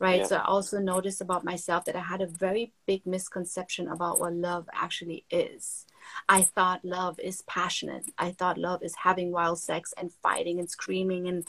[0.00, 0.20] right?
[0.20, 0.26] Yeah.
[0.26, 4.32] So I also noticed about myself that I had a very big misconception about what
[4.34, 5.86] love actually is.
[6.28, 8.06] I thought love is passionate.
[8.18, 11.44] I thought love is having wild sex and fighting and screaming and,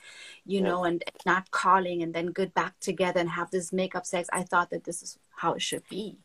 [0.46, 0.68] you yeah.
[0.68, 4.30] know, and not calling and then good back together and have this makeup sex.
[4.32, 6.20] I thought that this is how it should be.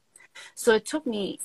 [0.54, 1.40] So it took me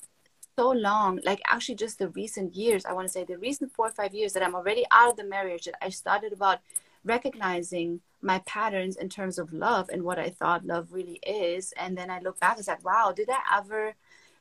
[0.57, 3.87] so long, like actually just the recent years, I want to say the recent four
[3.87, 6.59] or five years that I'm already out of the marriage, that I started about
[7.03, 11.73] recognizing my patterns in terms of love and what I thought love really is.
[11.77, 13.95] And then I look back and said, wow, did I ever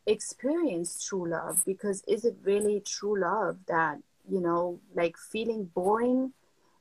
[0.06, 1.62] experience true love?
[1.64, 6.32] Because is it really true love that, you know, like feeling boring,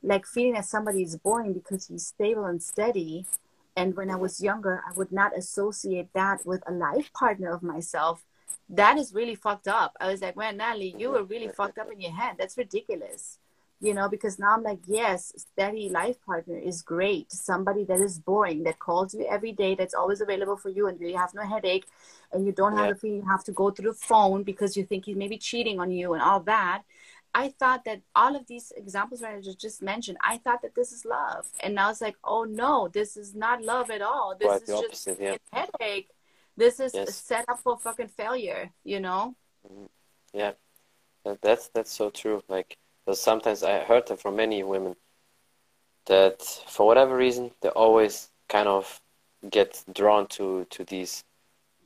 [0.03, 3.25] like feeling that somebody is boring because he's stable and steady.
[3.75, 7.63] And when I was younger, I would not associate that with a life partner of
[7.63, 8.25] myself.
[8.67, 9.95] That is really fucked up.
[9.99, 12.35] I was like, man, Nathalie, you were really fucked up in your head.
[12.37, 13.39] That's ridiculous
[13.79, 18.19] you know because now i'm like yes steady life partner is great somebody that is
[18.19, 21.43] boring that calls you every day that's always available for you and you have no
[21.43, 21.85] headache
[22.31, 22.93] and you don't have yeah.
[22.93, 25.79] the feeling you have to go through the phone because you think he's maybe cheating
[25.79, 26.83] on you and all that
[27.33, 30.91] i thought that all of these examples that i just mentioned i thought that this
[30.91, 34.47] is love and now it's like oh no this is not love at all this
[34.47, 35.35] Quite is just opposite, yeah.
[35.53, 36.09] a headache
[36.57, 37.15] this is yes.
[37.15, 39.85] set up for fucking failure you know mm-hmm.
[40.33, 40.51] yeah
[41.41, 42.77] that's that's so true like
[43.09, 44.95] because sometimes I heard that from many women
[46.05, 49.01] that for whatever reason they always kind of
[49.49, 51.23] get drawn to to these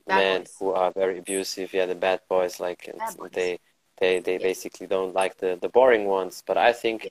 [0.06, 0.56] bad men boys.
[0.58, 1.72] who are very abusive.
[1.72, 2.60] Yeah, the bad boys.
[2.60, 3.30] Like bad boys.
[3.32, 3.58] they
[3.98, 4.42] they they yes.
[4.42, 6.42] basically don't like the the boring ones.
[6.46, 7.10] But I think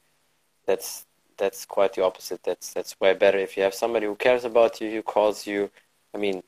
[0.67, 1.07] that's
[1.39, 2.43] that's quite the opposite.
[2.43, 5.71] That's that's way better if you have somebody who cares about you, who calls you.
[6.13, 6.43] I mean,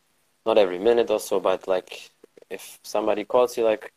[0.46, 2.12] not every minute or so, but like
[2.48, 3.92] if somebody calls you like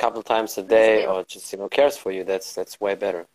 [0.00, 3.26] couple times a day or just you know cares for you that's that's way better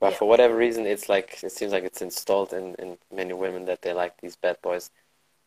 [0.00, 0.18] but yeah.
[0.18, 3.80] for whatever reason it's like it seems like it's installed in in many women that
[3.82, 4.90] they like these bad boys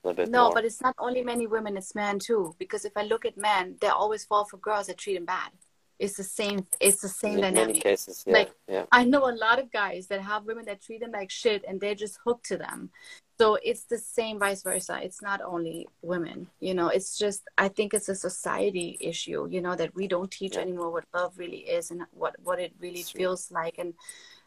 [0.03, 0.53] a little bit no, more.
[0.53, 2.55] but it's not only many women; it's men too.
[2.57, 5.51] Because if I look at men, they always fall for girls that treat them bad.
[5.99, 6.65] It's the same.
[6.79, 7.83] It's the same in many dynamic.
[7.83, 11.01] cases, yeah, Like, yeah, I know a lot of guys that have women that treat
[11.01, 12.89] them like shit, and they're just hooked to them.
[13.37, 14.99] So it's the same vice versa.
[15.01, 16.87] It's not only women, you know.
[16.87, 20.61] It's just I think it's a society issue, you know, that we don't teach Yeah.
[20.61, 23.19] anymore what love really is and what what it really true.
[23.19, 23.93] feels like and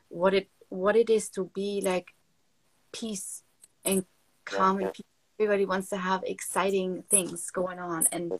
[0.08, 2.08] what it what it is to be like
[2.92, 3.42] peace
[3.84, 4.04] and
[4.44, 5.06] calm and peace.
[5.42, 8.32] Everybody wants to have exciting things going on, and.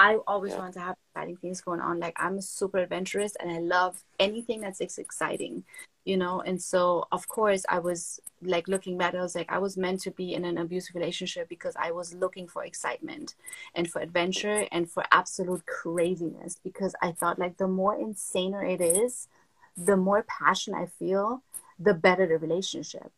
[0.00, 0.58] I always Yeah.
[0.58, 2.00] want to have exciting things going on.
[2.00, 5.64] Like I'm super adventurous and I love anything that's exciting,
[6.06, 6.40] you know.
[6.40, 9.14] And so, of course, I was like looking back.
[9.14, 12.14] I was like, I was meant to be in an abusive relationship because I was
[12.14, 13.34] looking for excitement
[13.74, 16.56] and for adventure and for absolute craziness.
[16.64, 19.28] Because I thought like the more insaner it is,
[19.76, 21.42] the more passion I feel,
[21.78, 23.12] the better the relationship,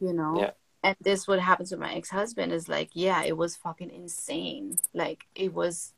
[0.00, 0.34] you know.
[0.40, 0.50] Yeah.
[0.82, 4.78] And this what happens with my ex-husband is like, yeah, it was fucking insane.
[4.94, 5.92] Like it was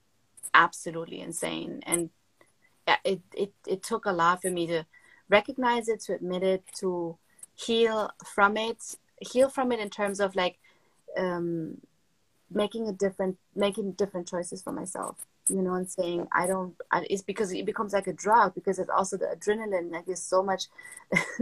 [0.55, 2.11] absolutely insane and
[3.05, 4.85] it, it it took a lot for me to
[5.29, 7.17] recognize it to admit it to
[7.55, 10.59] heal from it heal from it in terms of like
[11.17, 11.79] um
[12.51, 16.29] making a different making different choices for myself you know and saying?
[16.33, 19.91] I don't I, it's because it becomes like a drug because it's also the adrenaline
[19.91, 20.65] like there's so much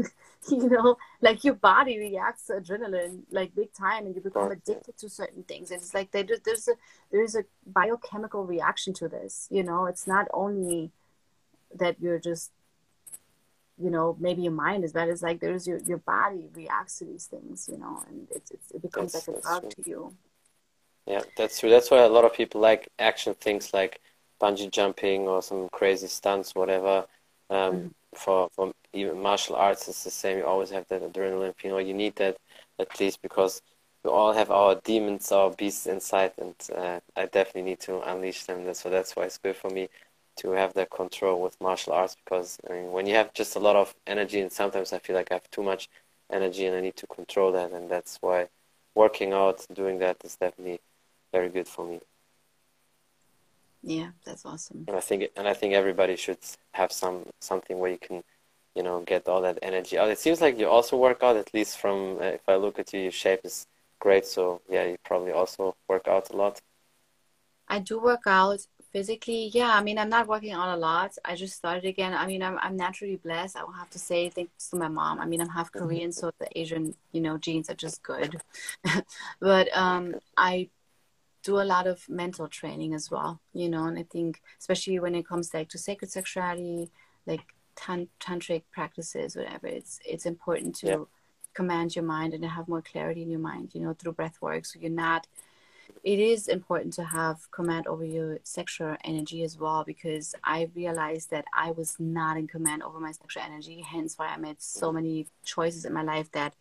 [0.50, 4.96] you know like your body reacts to adrenaline like big time and you become addicted
[4.98, 6.72] to certain things and it's like they, there's a
[7.12, 9.86] there's a biochemical reaction to this you know?
[9.86, 10.90] It's not only
[11.74, 12.50] that you're just
[13.80, 17.04] you know maybe your mind is bad it's like there's your your body reacts to
[17.04, 19.84] these things you know and it's, it's it becomes That's- like a drug true.
[19.84, 20.16] to you
[21.08, 21.70] Yeah, that's true.
[21.70, 24.00] That's why a lot of people like action things like
[24.42, 27.06] bungee jumping or some crazy stunts, whatever.
[27.50, 27.92] Um, Mhm.
[28.16, 30.38] For for even martial arts, it's the same.
[30.38, 31.54] You always have that adrenaline.
[31.64, 32.38] You know, you need that
[32.80, 33.62] at least because
[34.04, 38.44] we all have our demons, our beasts inside, and uh, I definitely need to unleash
[38.46, 38.74] them.
[38.74, 39.88] So that's why it's good for me
[40.38, 43.60] to have that control with martial arts because I mean, when you have just a
[43.60, 45.88] lot of energy, and sometimes I feel like I have too much
[46.32, 48.48] energy and I need to control that, and that's why
[48.94, 50.80] working out, doing that is definitely
[51.32, 52.00] very good for me.
[53.82, 56.38] yeah that's awesome And I think and I think everybody should
[56.72, 58.22] have some something where you can,
[58.74, 60.10] you know, get all that energy out.
[60.10, 62.92] It seems like you also work out at least from uh, if I look at
[62.92, 63.66] you, your shape is
[64.00, 64.26] great.
[64.26, 66.60] So yeah, you probably also work out a lot.
[67.68, 68.60] I do work out
[68.92, 69.50] physically.
[69.52, 71.12] Yeah, I mean, I'm not working out a lot.
[71.24, 72.14] I just started again.
[72.14, 73.56] I mean, I'm I'm naturally blessed.
[73.56, 75.20] I will have to say thanks to my mom.
[75.20, 78.40] I mean, I'm half Korean, so the Asian, you know, genes are just good.
[79.40, 80.70] but um, I
[81.42, 85.14] do a lot of mental training as well, you know, and I think especially when
[85.14, 86.90] it comes like to sacred sexuality,
[87.26, 87.42] like
[87.76, 91.04] tan- tantric practices, whatever, it's it's important to Yeah.
[91.54, 94.40] command your mind and to have more clarity in your mind, you know, through breath
[94.40, 94.64] work.
[94.64, 95.26] So you're not
[96.04, 101.30] it is important to have command over your sexual energy as well because I realized
[101.30, 103.80] that I was not in command over my sexual energy.
[103.80, 106.54] Hence, why I made so many choices in my life that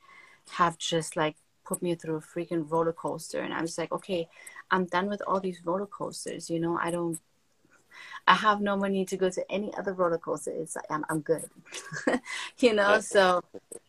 [0.52, 1.36] have just like
[1.68, 3.42] put me through a freaking roller coaster.
[3.42, 4.28] And I'm just like, okay,
[4.72, 6.50] I'm done with all these roller coasters.
[6.50, 7.20] You know, I don't.
[8.28, 10.52] I have no money to go to any other roller coaster.
[10.52, 11.50] It's like I'm I'm good,
[12.60, 13.00] you know.
[13.00, 13.44] So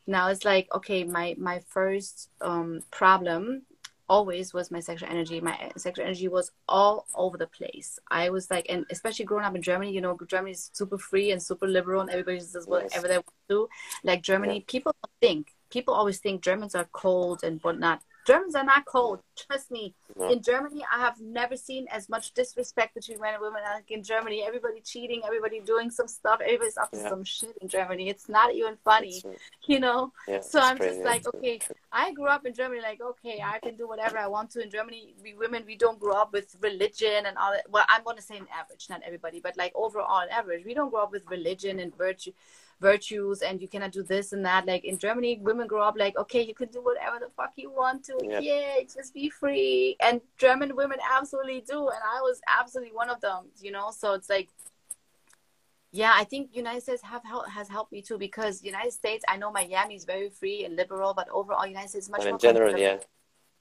[0.06, 3.62] now it's like okay, my my first um problem
[4.08, 5.40] always was my sexual energy.
[5.40, 7.98] My sexual energy was all over the place.
[8.10, 11.30] I was like, and especially growing up in Germany, you know, Germany is super free
[11.32, 13.68] and super liberal, and everybody does whatever they want to do.
[14.04, 15.54] Like Germany, people don't think.
[15.70, 18.00] People always think Germans are cold and whatnot.
[18.26, 19.20] Germans are not cold.
[19.36, 19.94] Trust me.
[20.18, 20.28] No.
[20.30, 24.02] In Germany, I have never seen as much disrespect between men and women like in
[24.02, 24.42] Germany.
[24.44, 27.08] Everybody cheating, everybody doing some stuff, everybody's up to Yeah.
[27.08, 28.10] some shit in Germany.
[28.10, 30.12] It's not even funny, It's- you know?
[30.26, 30.96] yeah, So I'm crazy.
[30.96, 31.58] just like, okay,
[31.90, 34.62] I grew up in Germany, like, okay, I can do whatever I want to.
[34.62, 37.70] In Germany, we women, we don't grow up with religion and all that.
[37.70, 40.66] Well, I'm going to say an average, not everybody, but like overall, an average.
[40.66, 42.32] We don't grow up with religion and virtue,
[42.80, 44.66] virtues, and you cannot do this and that.
[44.66, 47.70] Like in Germany, women grow up like, okay, you can do whatever the fuck you
[47.70, 48.18] want to.
[48.22, 48.40] Yeah.
[48.40, 49.96] Yay, just be free.
[50.00, 51.88] And German women absolutely do.
[51.88, 53.90] And I was absolutely one of them, you know?
[53.90, 54.48] So it's like,
[55.90, 59.36] yeah, I think United States have help, has helped me too because United States, I
[59.38, 62.68] know Miami is very free and liberal, but overall United States is much more general,
[62.72, 63.00] conservative.
[63.00, 63.06] yeah,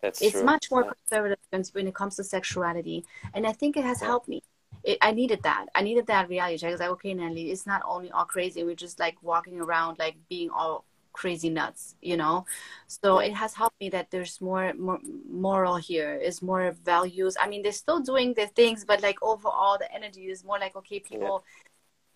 [0.02, 0.44] that's It's true.
[0.44, 0.92] much more Yeah.
[0.92, 4.08] conservative when- when it comes to sexuality, and I think it has Yeah.
[4.08, 4.44] helped me.
[4.88, 5.68] It, I needed that.
[5.76, 6.70] I needed that reality check.
[6.70, 8.64] I was like, okay, Nathalie, it's not only all crazy.
[8.64, 12.46] We're just like walking around like being all crazy nuts, you know.
[12.88, 16.16] So it has helped me that there's more, more moral here.
[16.16, 17.38] Is more values.
[17.40, 20.76] I mean, they're still doing their things, but like overall, the energy is more like
[20.78, 21.44] okay, people.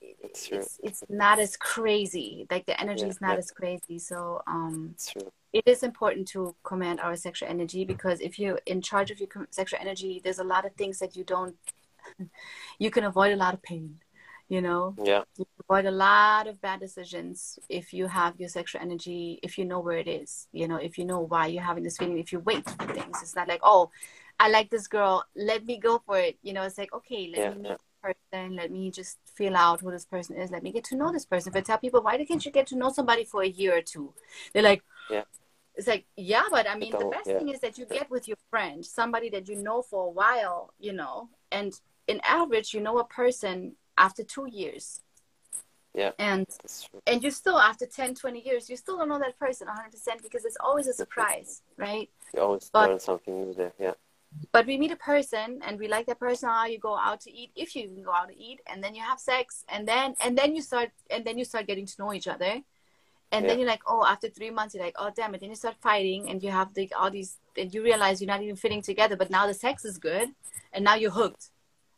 [0.02, 0.60] It's true.
[0.60, 2.48] It's it's not as crazy.
[2.50, 3.40] Like the energy Yeah, is not yeah.
[3.40, 4.00] as crazy.
[4.00, 5.14] So um, It's
[5.54, 9.30] it is important to command our sexual energy because if you're in charge of your
[9.52, 11.56] sexual energy, there's a lot of things that you don't,
[12.80, 14.00] you can avoid a lot of pain,
[14.50, 14.98] you know?
[14.98, 15.24] Yeah.
[15.38, 19.66] You avoid a lot of bad decisions if you have your sexual energy, if you
[19.66, 22.34] know where it is, you know, if you know why you're having this feeling, if
[22.34, 23.22] you wait for things.
[23.22, 23.90] It's not like, oh,
[24.40, 26.38] I like this girl, let me go for it.
[26.42, 27.78] You know, it's like, okay, let Yeah, me meet yeah.
[28.04, 30.96] this person, let me just feel out who this person is, let me get to
[30.98, 31.52] know this person.
[31.54, 33.82] If I tell people, why can't you get to know somebody for a year or
[33.82, 34.14] two?
[34.54, 35.24] They're like, Yeah.
[35.76, 37.40] It's like, yeah, but I mean, the best yeah.
[37.40, 40.74] thing is that you get with your friend, somebody that you know for a while,
[40.80, 41.74] you know, and
[42.12, 43.56] in average, you know a person
[43.98, 45.02] after two years.
[45.94, 46.12] Yeah.
[46.20, 46.46] And
[47.10, 50.46] and you still after 10 20 years you still don't know that person 100% because
[50.46, 53.74] it's always a surprise right You always But- learn something new there.
[53.88, 53.96] Yeah.
[54.56, 57.30] but we meet a person and we like that person ah, you go out to
[57.40, 60.08] eat if you even go out to eat and then you have sex and then
[60.24, 62.54] and then you start and then you start getting to know each other
[63.34, 65.60] and then you're like oh after three months you're like oh damn it then you
[65.66, 68.82] start fighting and you have the all these and you realize you're not even fitting
[68.92, 70.28] together but now the sex is good
[70.74, 71.46] and now you're hooked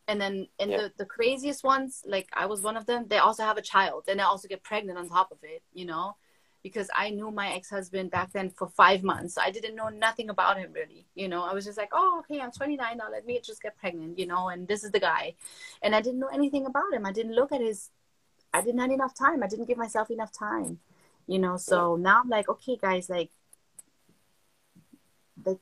[0.08, 0.82] and then and Yeah.
[0.82, 4.04] the, the craziest ones like i was one of them they also have a child
[4.08, 6.16] and they also get pregnant on top of it you know?
[6.62, 9.36] Because i knew my ex-husband back then for five months.
[9.36, 11.42] I didn't know nothing about him really you know?
[11.42, 14.26] I was just like oh okay i'm 29 now let me just get pregnant you
[14.26, 14.48] know?
[14.48, 15.34] And this is the guy.
[15.82, 17.06] And i didn't know anything about him.
[17.06, 17.90] I didn't look at his
[18.52, 19.42] i didn't have enough time.
[19.42, 20.80] I didn't give myself enough time
[21.26, 21.56] you know?
[21.56, 23.30] So now i'm like okay guys like
[25.44, 25.58] like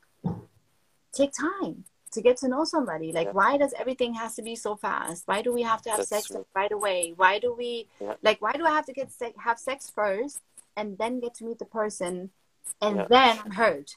[1.13, 3.33] take time to get to know somebody like Yeah.
[3.41, 6.09] why does everything has to be so fast why do we have to have That's
[6.11, 6.47] sex true.
[6.55, 8.15] right away why do we Yeah.
[8.23, 10.41] like why do i have to get se- have sex first
[10.77, 12.31] and then get to meet the person
[12.81, 13.07] and Yeah.
[13.15, 13.97] then i'm hurt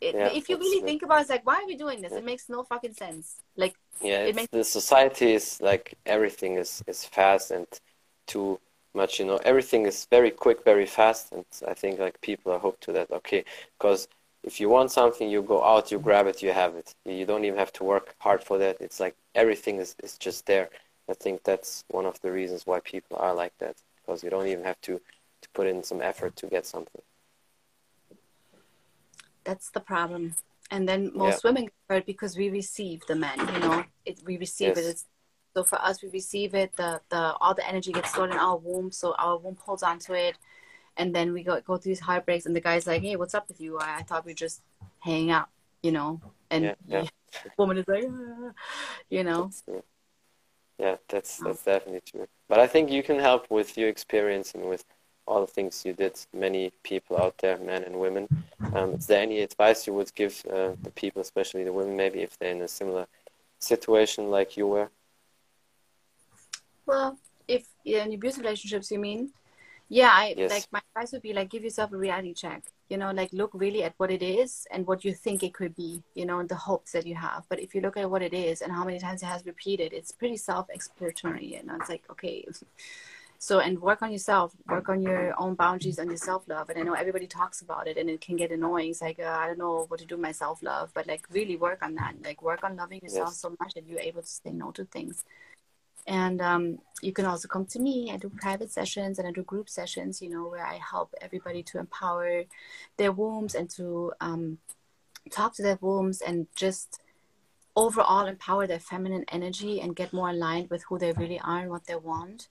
[0.00, 2.12] it, Yeah, if you really think about it it's like why are we doing this
[2.12, 2.18] Yeah.
[2.18, 6.70] it makes no fucking sense like Yeah, It makes- the society is like everything is,
[6.86, 7.66] is fast and
[8.32, 8.60] too
[8.94, 11.32] much, you know, everything is very quick, very fast.
[11.32, 13.10] And I think like people are hooked to that.
[13.10, 13.44] Okay,
[13.76, 14.06] because
[14.44, 16.94] if you want something, you go out, you grab it, you have it.
[17.04, 18.76] You don't even have to work hard for that.
[18.80, 20.70] It's like everything is, is just there.
[21.08, 24.46] I think that's one of the reasons why people are like that because you don't
[24.46, 25.00] even have to,
[25.42, 27.02] to put in some effort to get something.
[29.48, 30.34] that's the problem
[30.70, 34.36] and then most women get hurt because we receive the men you know it, we
[34.36, 35.06] receive it it's,
[35.54, 38.58] so for us we receive it the the all the energy gets stored in our
[38.58, 40.34] womb so our womb holds onto it
[40.98, 43.48] and then we go go through these heartbreaks and the guy's like hey what's up
[43.48, 44.60] with you i, I thought we just
[45.00, 45.48] hang out
[45.82, 47.04] you know and Yeah, yeah.
[47.44, 48.52] the woman is like "Ah,"
[49.08, 49.84] you know That's.
[50.78, 52.28] Yeah, that's that's definitely true.
[52.48, 54.84] But I think you can help with your experience and with
[55.26, 56.18] all the things you did.
[56.32, 58.28] Many people out there, men and women.
[58.72, 62.20] Um, is there any advice you would give uh, the people, especially the women, maybe
[62.20, 63.06] if they're in a similar
[63.58, 64.88] situation like you were?
[66.86, 69.32] Well, if in abusive relationships, you mean?
[69.88, 70.50] Yeah, I Yes.
[70.50, 72.62] like my advice would be like give yourself a reality check.
[72.90, 75.74] You know, like look really at what it is and what you think it could
[75.74, 76.02] be.
[76.14, 77.44] You know, and the hopes that you have.
[77.48, 79.92] But if you look at what it is and how many times it has repeated,
[79.92, 81.54] it's pretty self-explanatory.
[81.56, 82.46] And it's like okay.
[83.40, 86.70] So and work on yourself, work on your own boundaries, on your self-love.
[86.70, 88.90] And I know everybody talks about it, and it can get annoying.
[88.90, 91.56] It's like uh, I don't know what to do with my self-love, but like really
[91.56, 92.14] work on that.
[92.24, 93.38] Like work on loving yourself Yes.
[93.40, 95.24] so much that you're able to say no to things
[96.08, 98.10] and um, you can also come to me.
[98.10, 101.62] I do private sessions and i do group sessions you know where i help everybody
[101.62, 102.44] to empower
[102.96, 104.58] their wombs and to um,
[105.30, 107.00] talk to their wombs and just
[107.76, 111.70] overall empower their feminine energy and get more aligned with who they really are and
[111.70, 112.48] what they want.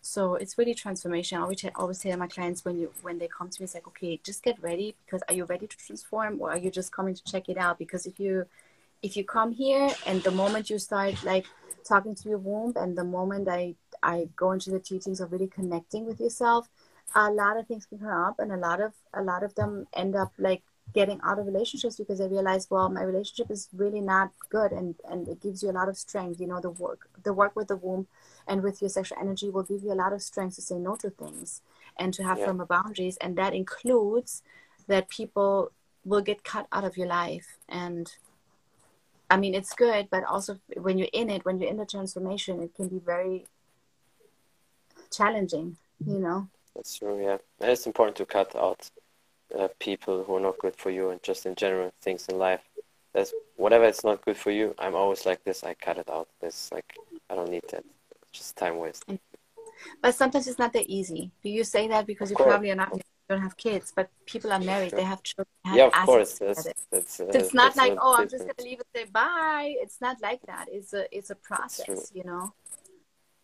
[0.00, 1.38] So it's really transformation.
[1.38, 3.64] I always, I always say to my clients when you when they come to me
[3.64, 6.70] it's like okay just get ready because are you ready to transform or are you
[6.70, 7.78] just coming to check it out?
[7.78, 8.46] Because if you
[9.02, 11.46] if you come here and the moment you start like
[11.88, 15.48] talking to your womb and the moment I I go into the teachings of really
[15.48, 16.68] connecting with yourself,
[17.14, 19.86] a lot of things can come up and a lot of a lot of them
[19.94, 20.62] end up like
[20.94, 24.94] getting out of relationships because they realize well my relationship is really not good and
[25.10, 27.68] and it gives you a lot of strength you know the work the work with
[27.68, 28.06] the womb
[28.46, 30.96] and with your sexual energy will give you a lot of strength to say no
[30.96, 31.60] to things
[31.98, 32.46] and to have Yeah.
[32.46, 34.42] firmer boundaries and that includes
[34.86, 35.72] that people
[36.04, 38.12] will get cut out of your life and
[39.30, 42.62] I mean, it's good, but also when you're in it, when you're in the transformation,
[42.62, 43.46] it can be very
[45.10, 45.76] challenging,
[46.06, 46.48] you know?
[46.74, 47.38] That's true, yeah.
[47.60, 48.90] And it's important to cut out
[49.58, 52.60] uh, people who are not good for you and just in general things in life.
[53.14, 54.74] That's whatever it's not good for you.
[54.78, 55.64] I'm always like this.
[55.64, 56.28] I cut it out.
[56.40, 56.94] This like
[57.30, 57.84] I don't need that.
[58.22, 59.04] It's just time waste.
[60.02, 61.30] But sometimes it's not that easy.
[61.42, 64.60] Do you say that because you probably are not, don't have kids, but people are
[64.60, 66.38] married, they have children, they have Yeah, of course.
[66.38, 67.20] That's that's.
[67.20, 69.74] Uh, It's not like, oh, I'm just gonna leave and say bye.
[69.80, 70.66] It's not like that.
[70.70, 72.52] It's a it's a process, you know.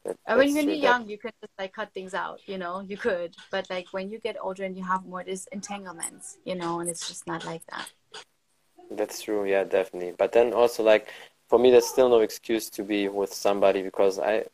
[0.05, 2.59] That, I mean, when you're That, young, you could just like cut things out, you
[2.59, 3.35] know, you could.
[3.51, 6.89] But like when you get older and you have more, there's entanglements, you know, and
[6.91, 7.89] it's just not like that.
[8.91, 9.45] that's true.
[9.45, 10.13] Yeah, definitely.
[10.17, 11.09] But then also like
[11.49, 14.45] for me, there's still no excuse to be with somebody because I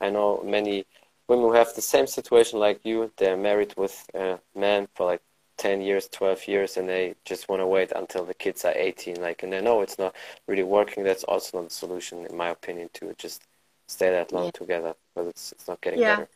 [0.00, 0.86] I know many
[1.30, 3.10] women who have the same situation like you.
[3.16, 5.22] They're married with a man for like
[5.58, 9.20] 10 years, 12 years, and they just want to wait until the kids are 18.
[9.20, 10.14] Like, and they know it's not
[10.48, 11.04] really working.
[11.04, 13.42] That's also not the solution, in my opinion, to just
[13.86, 14.50] stay that long Yeah.
[14.50, 16.16] together because it's, it's not getting Yeah.
[16.16, 16.28] better.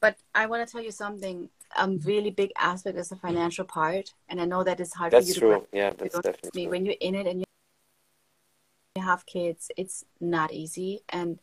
[0.00, 1.48] But I want to tell you something.
[1.78, 5.26] A really big aspect is the financial part, and I know that it's hard That's
[5.26, 5.66] for you to true.
[5.72, 6.62] Yeah, that's definitely me.
[6.64, 6.70] true.
[6.72, 11.38] When you're in it and you have kids, it's not easy, and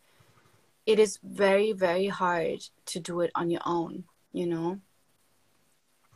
[0.85, 4.03] it is very, very hard to do it on your own.
[4.31, 4.79] You know.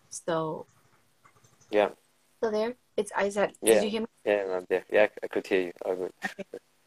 [0.09, 0.65] So,
[1.71, 1.89] Yeah,
[2.41, 2.75] so there.
[2.95, 3.11] It's.
[3.15, 3.53] I said.
[3.61, 3.75] Yeah.
[3.75, 4.07] Did you hear me?
[4.25, 5.07] yeah, no, yeah, yeah.
[5.23, 5.73] I could hear you.
[5.85, 6.11] All good.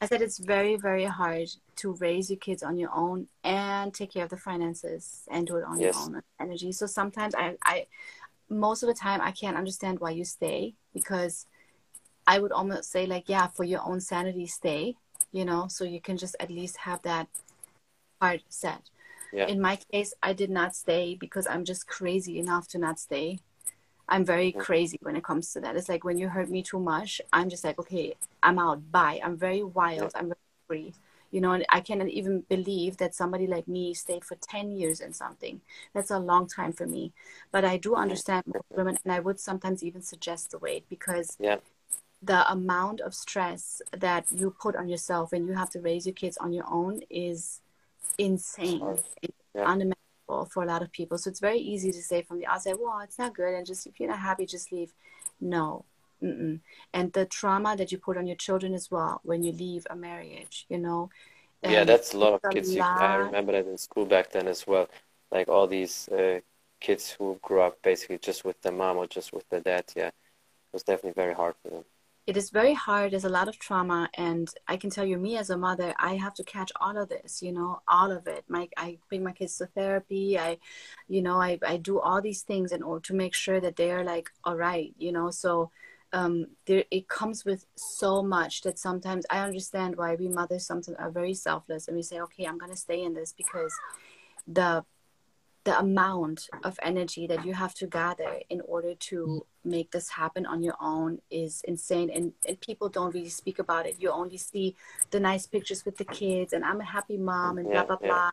[0.03, 4.15] I said it's very, very hard to raise your kids on your own and take
[4.15, 5.95] care of the finances and do it on Yes.
[5.95, 6.73] your own energy.
[6.73, 7.87] So sometimes I, I,
[8.49, 11.47] most of the time I can't understand why you stay because
[12.27, 14.97] I would almost say like, yeah, for your own sanity, stay,
[15.33, 17.29] you know, so you can just at least have that
[18.21, 18.91] part set.
[19.33, 19.47] Yeah.
[19.47, 23.39] In my case, I did not stay because I'm just crazy enough to not stay.
[24.09, 24.59] I'm very Mhm.
[24.59, 25.77] crazy when it comes to that.
[25.77, 28.91] It's like when you hurt me too much, I'm just like, okay, I'm out.
[28.91, 29.21] Bye.
[29.23, 30.13] I'm very wild.
[30.15, 30.95] I'm very free.
[31.31, 35.01] You know, and I cannot even believe that somebody like me stayed for 10 years
[35.01, 35.61] in something.
[35.95, 37.13] That's a long time for me.
[37.53, 41.59] But I do understand women, and I would sometimes even suggest the wait because Yeah.
[42.21, 46.15] the amount of stress that you put on yourself when you have to raise your
[46.15, 47.61] kids on your own is
[48.19, 48.83] insane.
[49.23, 49.65] It's Yeah.
[49.65, 51.19] unimaginable for a lot of people.
[51.19, 53.55] So it's very easy to say from the outside, well, it's not good.
[53.55, 54.93] And just if you're not happy, just leave.
[55.41, 55.85] No.
[56.23, 56.61] Mm-mm.
[56.93, 59.97] And the trauma that you put on your children as well when you leave a
[59.97, 61.11] marriage, you know.
[61.63, 62.75] Yeah, Um, that's a lot of kids.
[62.75, 64.89] You, I remember that in school back then as well.
[65.31, 66.41] Like all these uh,
[66.81, 69.85] kids who grew up basically just with their mom or just with their dad.
[69.97, 70.15] Yeah, it
[70.73, 71.85] was definitely very hard for them.
[72.31, 73.11] It is very hard.
[73.11, 76.15] There's a lot of trauma, and I can tell you, me as a mother, I
[76.15, 77.43] have to catch all of this.
[77.43, 78.45] You know, all of it.
[78.47, 80.39] My, I bring my kids to therapy.
[80.39, 80.59] I,
[81.09, 83.91] you know, I, I do all these things in order to make sure that they
[83.91, 84.95] are like all right.
[84.97, 85.73] You know, so
[86.13, 90.99] um, there it comes with so much that sometimes I understand why we mothers sometimes
[91.01, 93.75] are very selfless, and we say, okay, I'm gonna stay in this because
[94.47, 94.85] the
[95.65, 100.47] the amount of energy that you have to gather in order to make this happen
[100.47, 102.11] on your own is insane.
[102.11, 103.97] And, and people don't really speak about it.
[103.99, 104.75] You only see
[105.11, 108.31] the nice pictures with the kids and i'm a happy mom and blah blah blah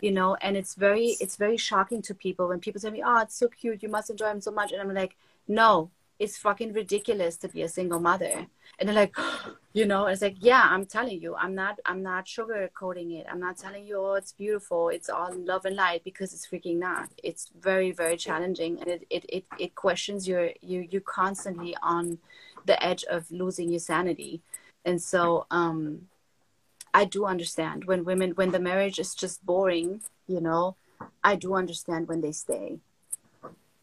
[0.00, 0.36] you know?
[0.40, 3.48] And it's very it's very shocking to people when people tell me oh it's so
[3.48, 3.82] cute.
[3.82, 4.72] You must enjoy him so much.
[4.72, 5.16] And i'm like
[5.48, 5.90] no
[6.20, 8.46] it's fucking ridiculous to be a single mother.
[8.78, 9.16] And they're like
[9.72, 13.26] you know it's like yeah i'm telling you i'm not i'm not sugarcoating it.
[13.28, 14.90] I'm not telling you oh it's beautiful.
[14.90, 17.08] It's all love and light because it's freaking not.
[17.24, 18.78] It's very very challenging.
[18.80, 22.18] And it it, it, it questions your you you constantly on
[22.66, 24.42] the edge of losing your sanity.
[24.84, 26.08] And so um
[26.92, 30.74] i do understand when women when the marriage is just boring you know
[31.22, 32.80] i do understand when they stay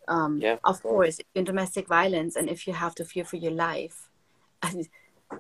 [0.08, 1.20] um Yeah, of of course.
[1.36, 4.10] in domestic violence and if you have to fear for your life
[4.64, 4.88] and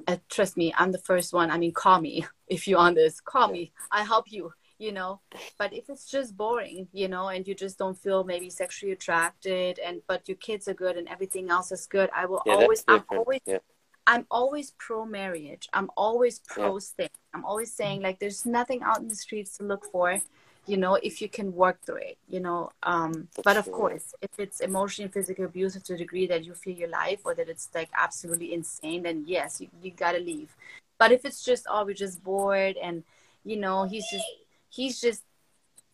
[0.07, 3.19] uh, trust me i'm the first one i mean call me if you're on this
[3.21, 3.53] call Yeah.
[3.53, 5.21] me i help you you know?
[5.57, 9.79] But if it's just boring you know and you just don't feel maybe sexually attracted
[9.79, 12.83] and but your kids are good and everything else is good i will Yeah, always
[12.87, 13.57] i'm always Yeah,
[14.05, 18.99] i'm always pro marriage i'm always pro stay i'm always saying like there's nothing out
[18.99, 20.21] in the streets to look for
[20.67, 24.31] you know if you can work through it you know um but of course if
[24.37, 27.49] it's emotionally and physically abusive to a degree that you feel your life or that
[27.49, 30.55] it's like absolutely insane then yes you, you gotta leave
[30.97, 33.03] but if it's just oh we're just bored and
[33.43, 34.25] you know he's just
[34.69, 35.23] he's just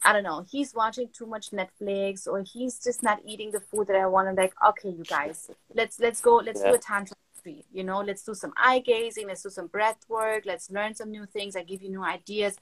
[0.05, 3.87] I don't know, he's watching too much Netflix or he's just not eating the food
[3.87, 4.27] that I want.
[4.27, 7.65] I'm like, okay, you guys, let's let's go, let's do a tantra retreat.
[7.71, 11.09] You know, let's do some eye gazing, let's do some breath work, let's learn some
[11.09, 11.55] new things.
[11.55, 12.57] I give you new ideas.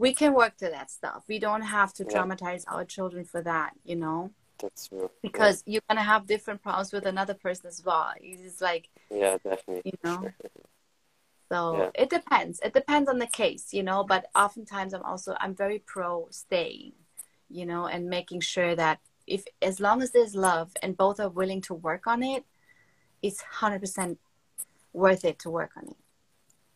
[0.00, 1.24] We can work to that stuff.
[1.28, 2.10] We don't have to Yeah.
[2.12, 5.02] traumatize our children for that, you know, that's true.
[5.02, 5.08] Yeah.
[5.20, 8.14] because you're gonna have different problems with another person as well.
[8.18, 9.82] It's like Yeah, definitely.
[9.92, 10.20] you know.
[10.22, 10.34] sure.
[11.52, 11.90] So Yeah.
[12.02, 12.60] it depends.
[12.60, 14.02] It depends on the case, you know.
[14.12, 16.94] But oftentimes, I'm also I'm very pro staying,
[17.50, 21.28] you know, and making sure that if as long as there's love and both are
[21.40, 22.44] willing to work on it,
[23.20, 24.18] it's hundred percent
[24.94, 25.96] worth it to work on it.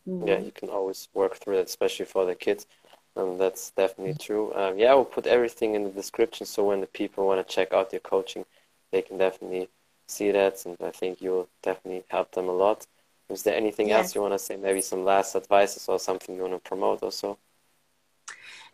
[0.07, 0.29] Mhm.
[0.29, 2.67] Yeah, you can always work through it, especially for the kids.
[3.17, 4.53] Um, that's definitely true.
[4.55, 7.55] Um, yeah, I will put everything in the description so when the people want to
[7.55, 8.45] check out your coaching,
[8.91, 9.69] they can definitely
[10.09, 10.65] see that.
[10.67, 12.87] And I think you'll definitely help them a lot.
[13.31, 14.57] Is there anything else you want to say?
[14.57, 17.39] Maybe some last advices or something you want to promote also?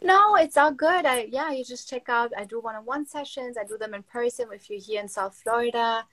[0.03, 1.05] No, it's all good.
[1.05, 2.33] I yeah, you just check out.
[2.37, 3.57] I do one-on-one sessions.
[3.59, 6.05] I do them in person if you're here in South Florida.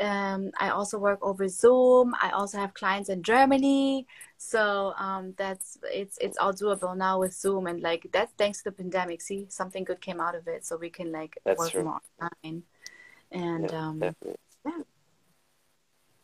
[0.00, 2.14] Um, I also work over Zoom.
[2.22, 7.34] I also have clients in Germany, so um, that's it's it's all doable now with
[7.34, 9.20] Zoom and like that's thanks to the pandemic.
[9.20, 11.84] See, something good came out of it, so we can like That's work true.
[11.84, 12.62] more online.
[13.32, 14.36] And Yeah, um, definitely.
[14.64, 14.72] yeah,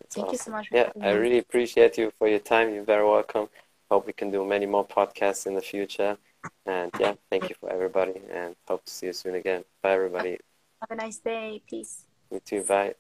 [0.01, 2.73] That's thank you so much for Yeah, I really appreciate you for your time.
[2.73, 3.49] You're very welcome.
[3.91, 6.17] Hope we can do many more podcasts in the future.
[6.67, 9.65] And yeah, thank you for everybody and hope to see you soon again.
[9.83, 10.39] Bye, everybody.
[10.81, 11.63] Have a nice day.
[11.69, 12.07] Peace.
[12.31, 12.63] You too.
[12.63, 12.95] Bye.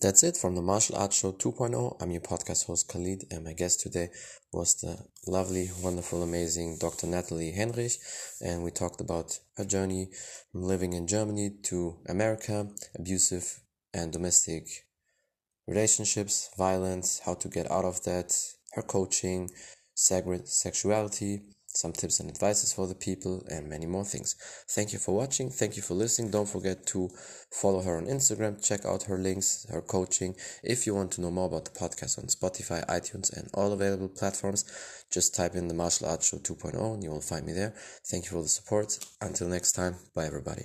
[0.00, 1.96] That's it from the Martial Arts Show 2.0.
[1.98, 4.10] I'm your podcast host Khalid, and my guest today
[4.52, 7.06] was the lovely, wonderful, amazing Dr.
[7.06, 7.96] Nathalie Henrich.
[8.42, 10.10] And we talked about her journey
[10.52, 13.60] from living in Germany to America, abusive
[13.94, 14.66] and domestic
[15.66, 18.36] relationships, violence, how to get out of that,
[18.72, 19.50] her coaching,
[19.94, 21.40] sacred sexuality,
[21.74, 24.36] some tips and advices for the people, and many more things.
[24.68, 25.50] Thank you for watching.
[25.50, 26.30] Thank you for listening.
[26.30, 27.10] Don't forget to
[27.50, 30.34] follow her on Instagram, check out her links, her coaching.
[30.62, 34.08] If you want to know more about the podcast on Spotify, iTunes, and all available
[34.08, 34.64] platforms,
[35.10, 37.74] just type in the Martial Arts Show 2.0 and you will find me there.
[38.06, 38.98] Thank you for the support.
[39.20, 40.64] Until next time, bye everybody.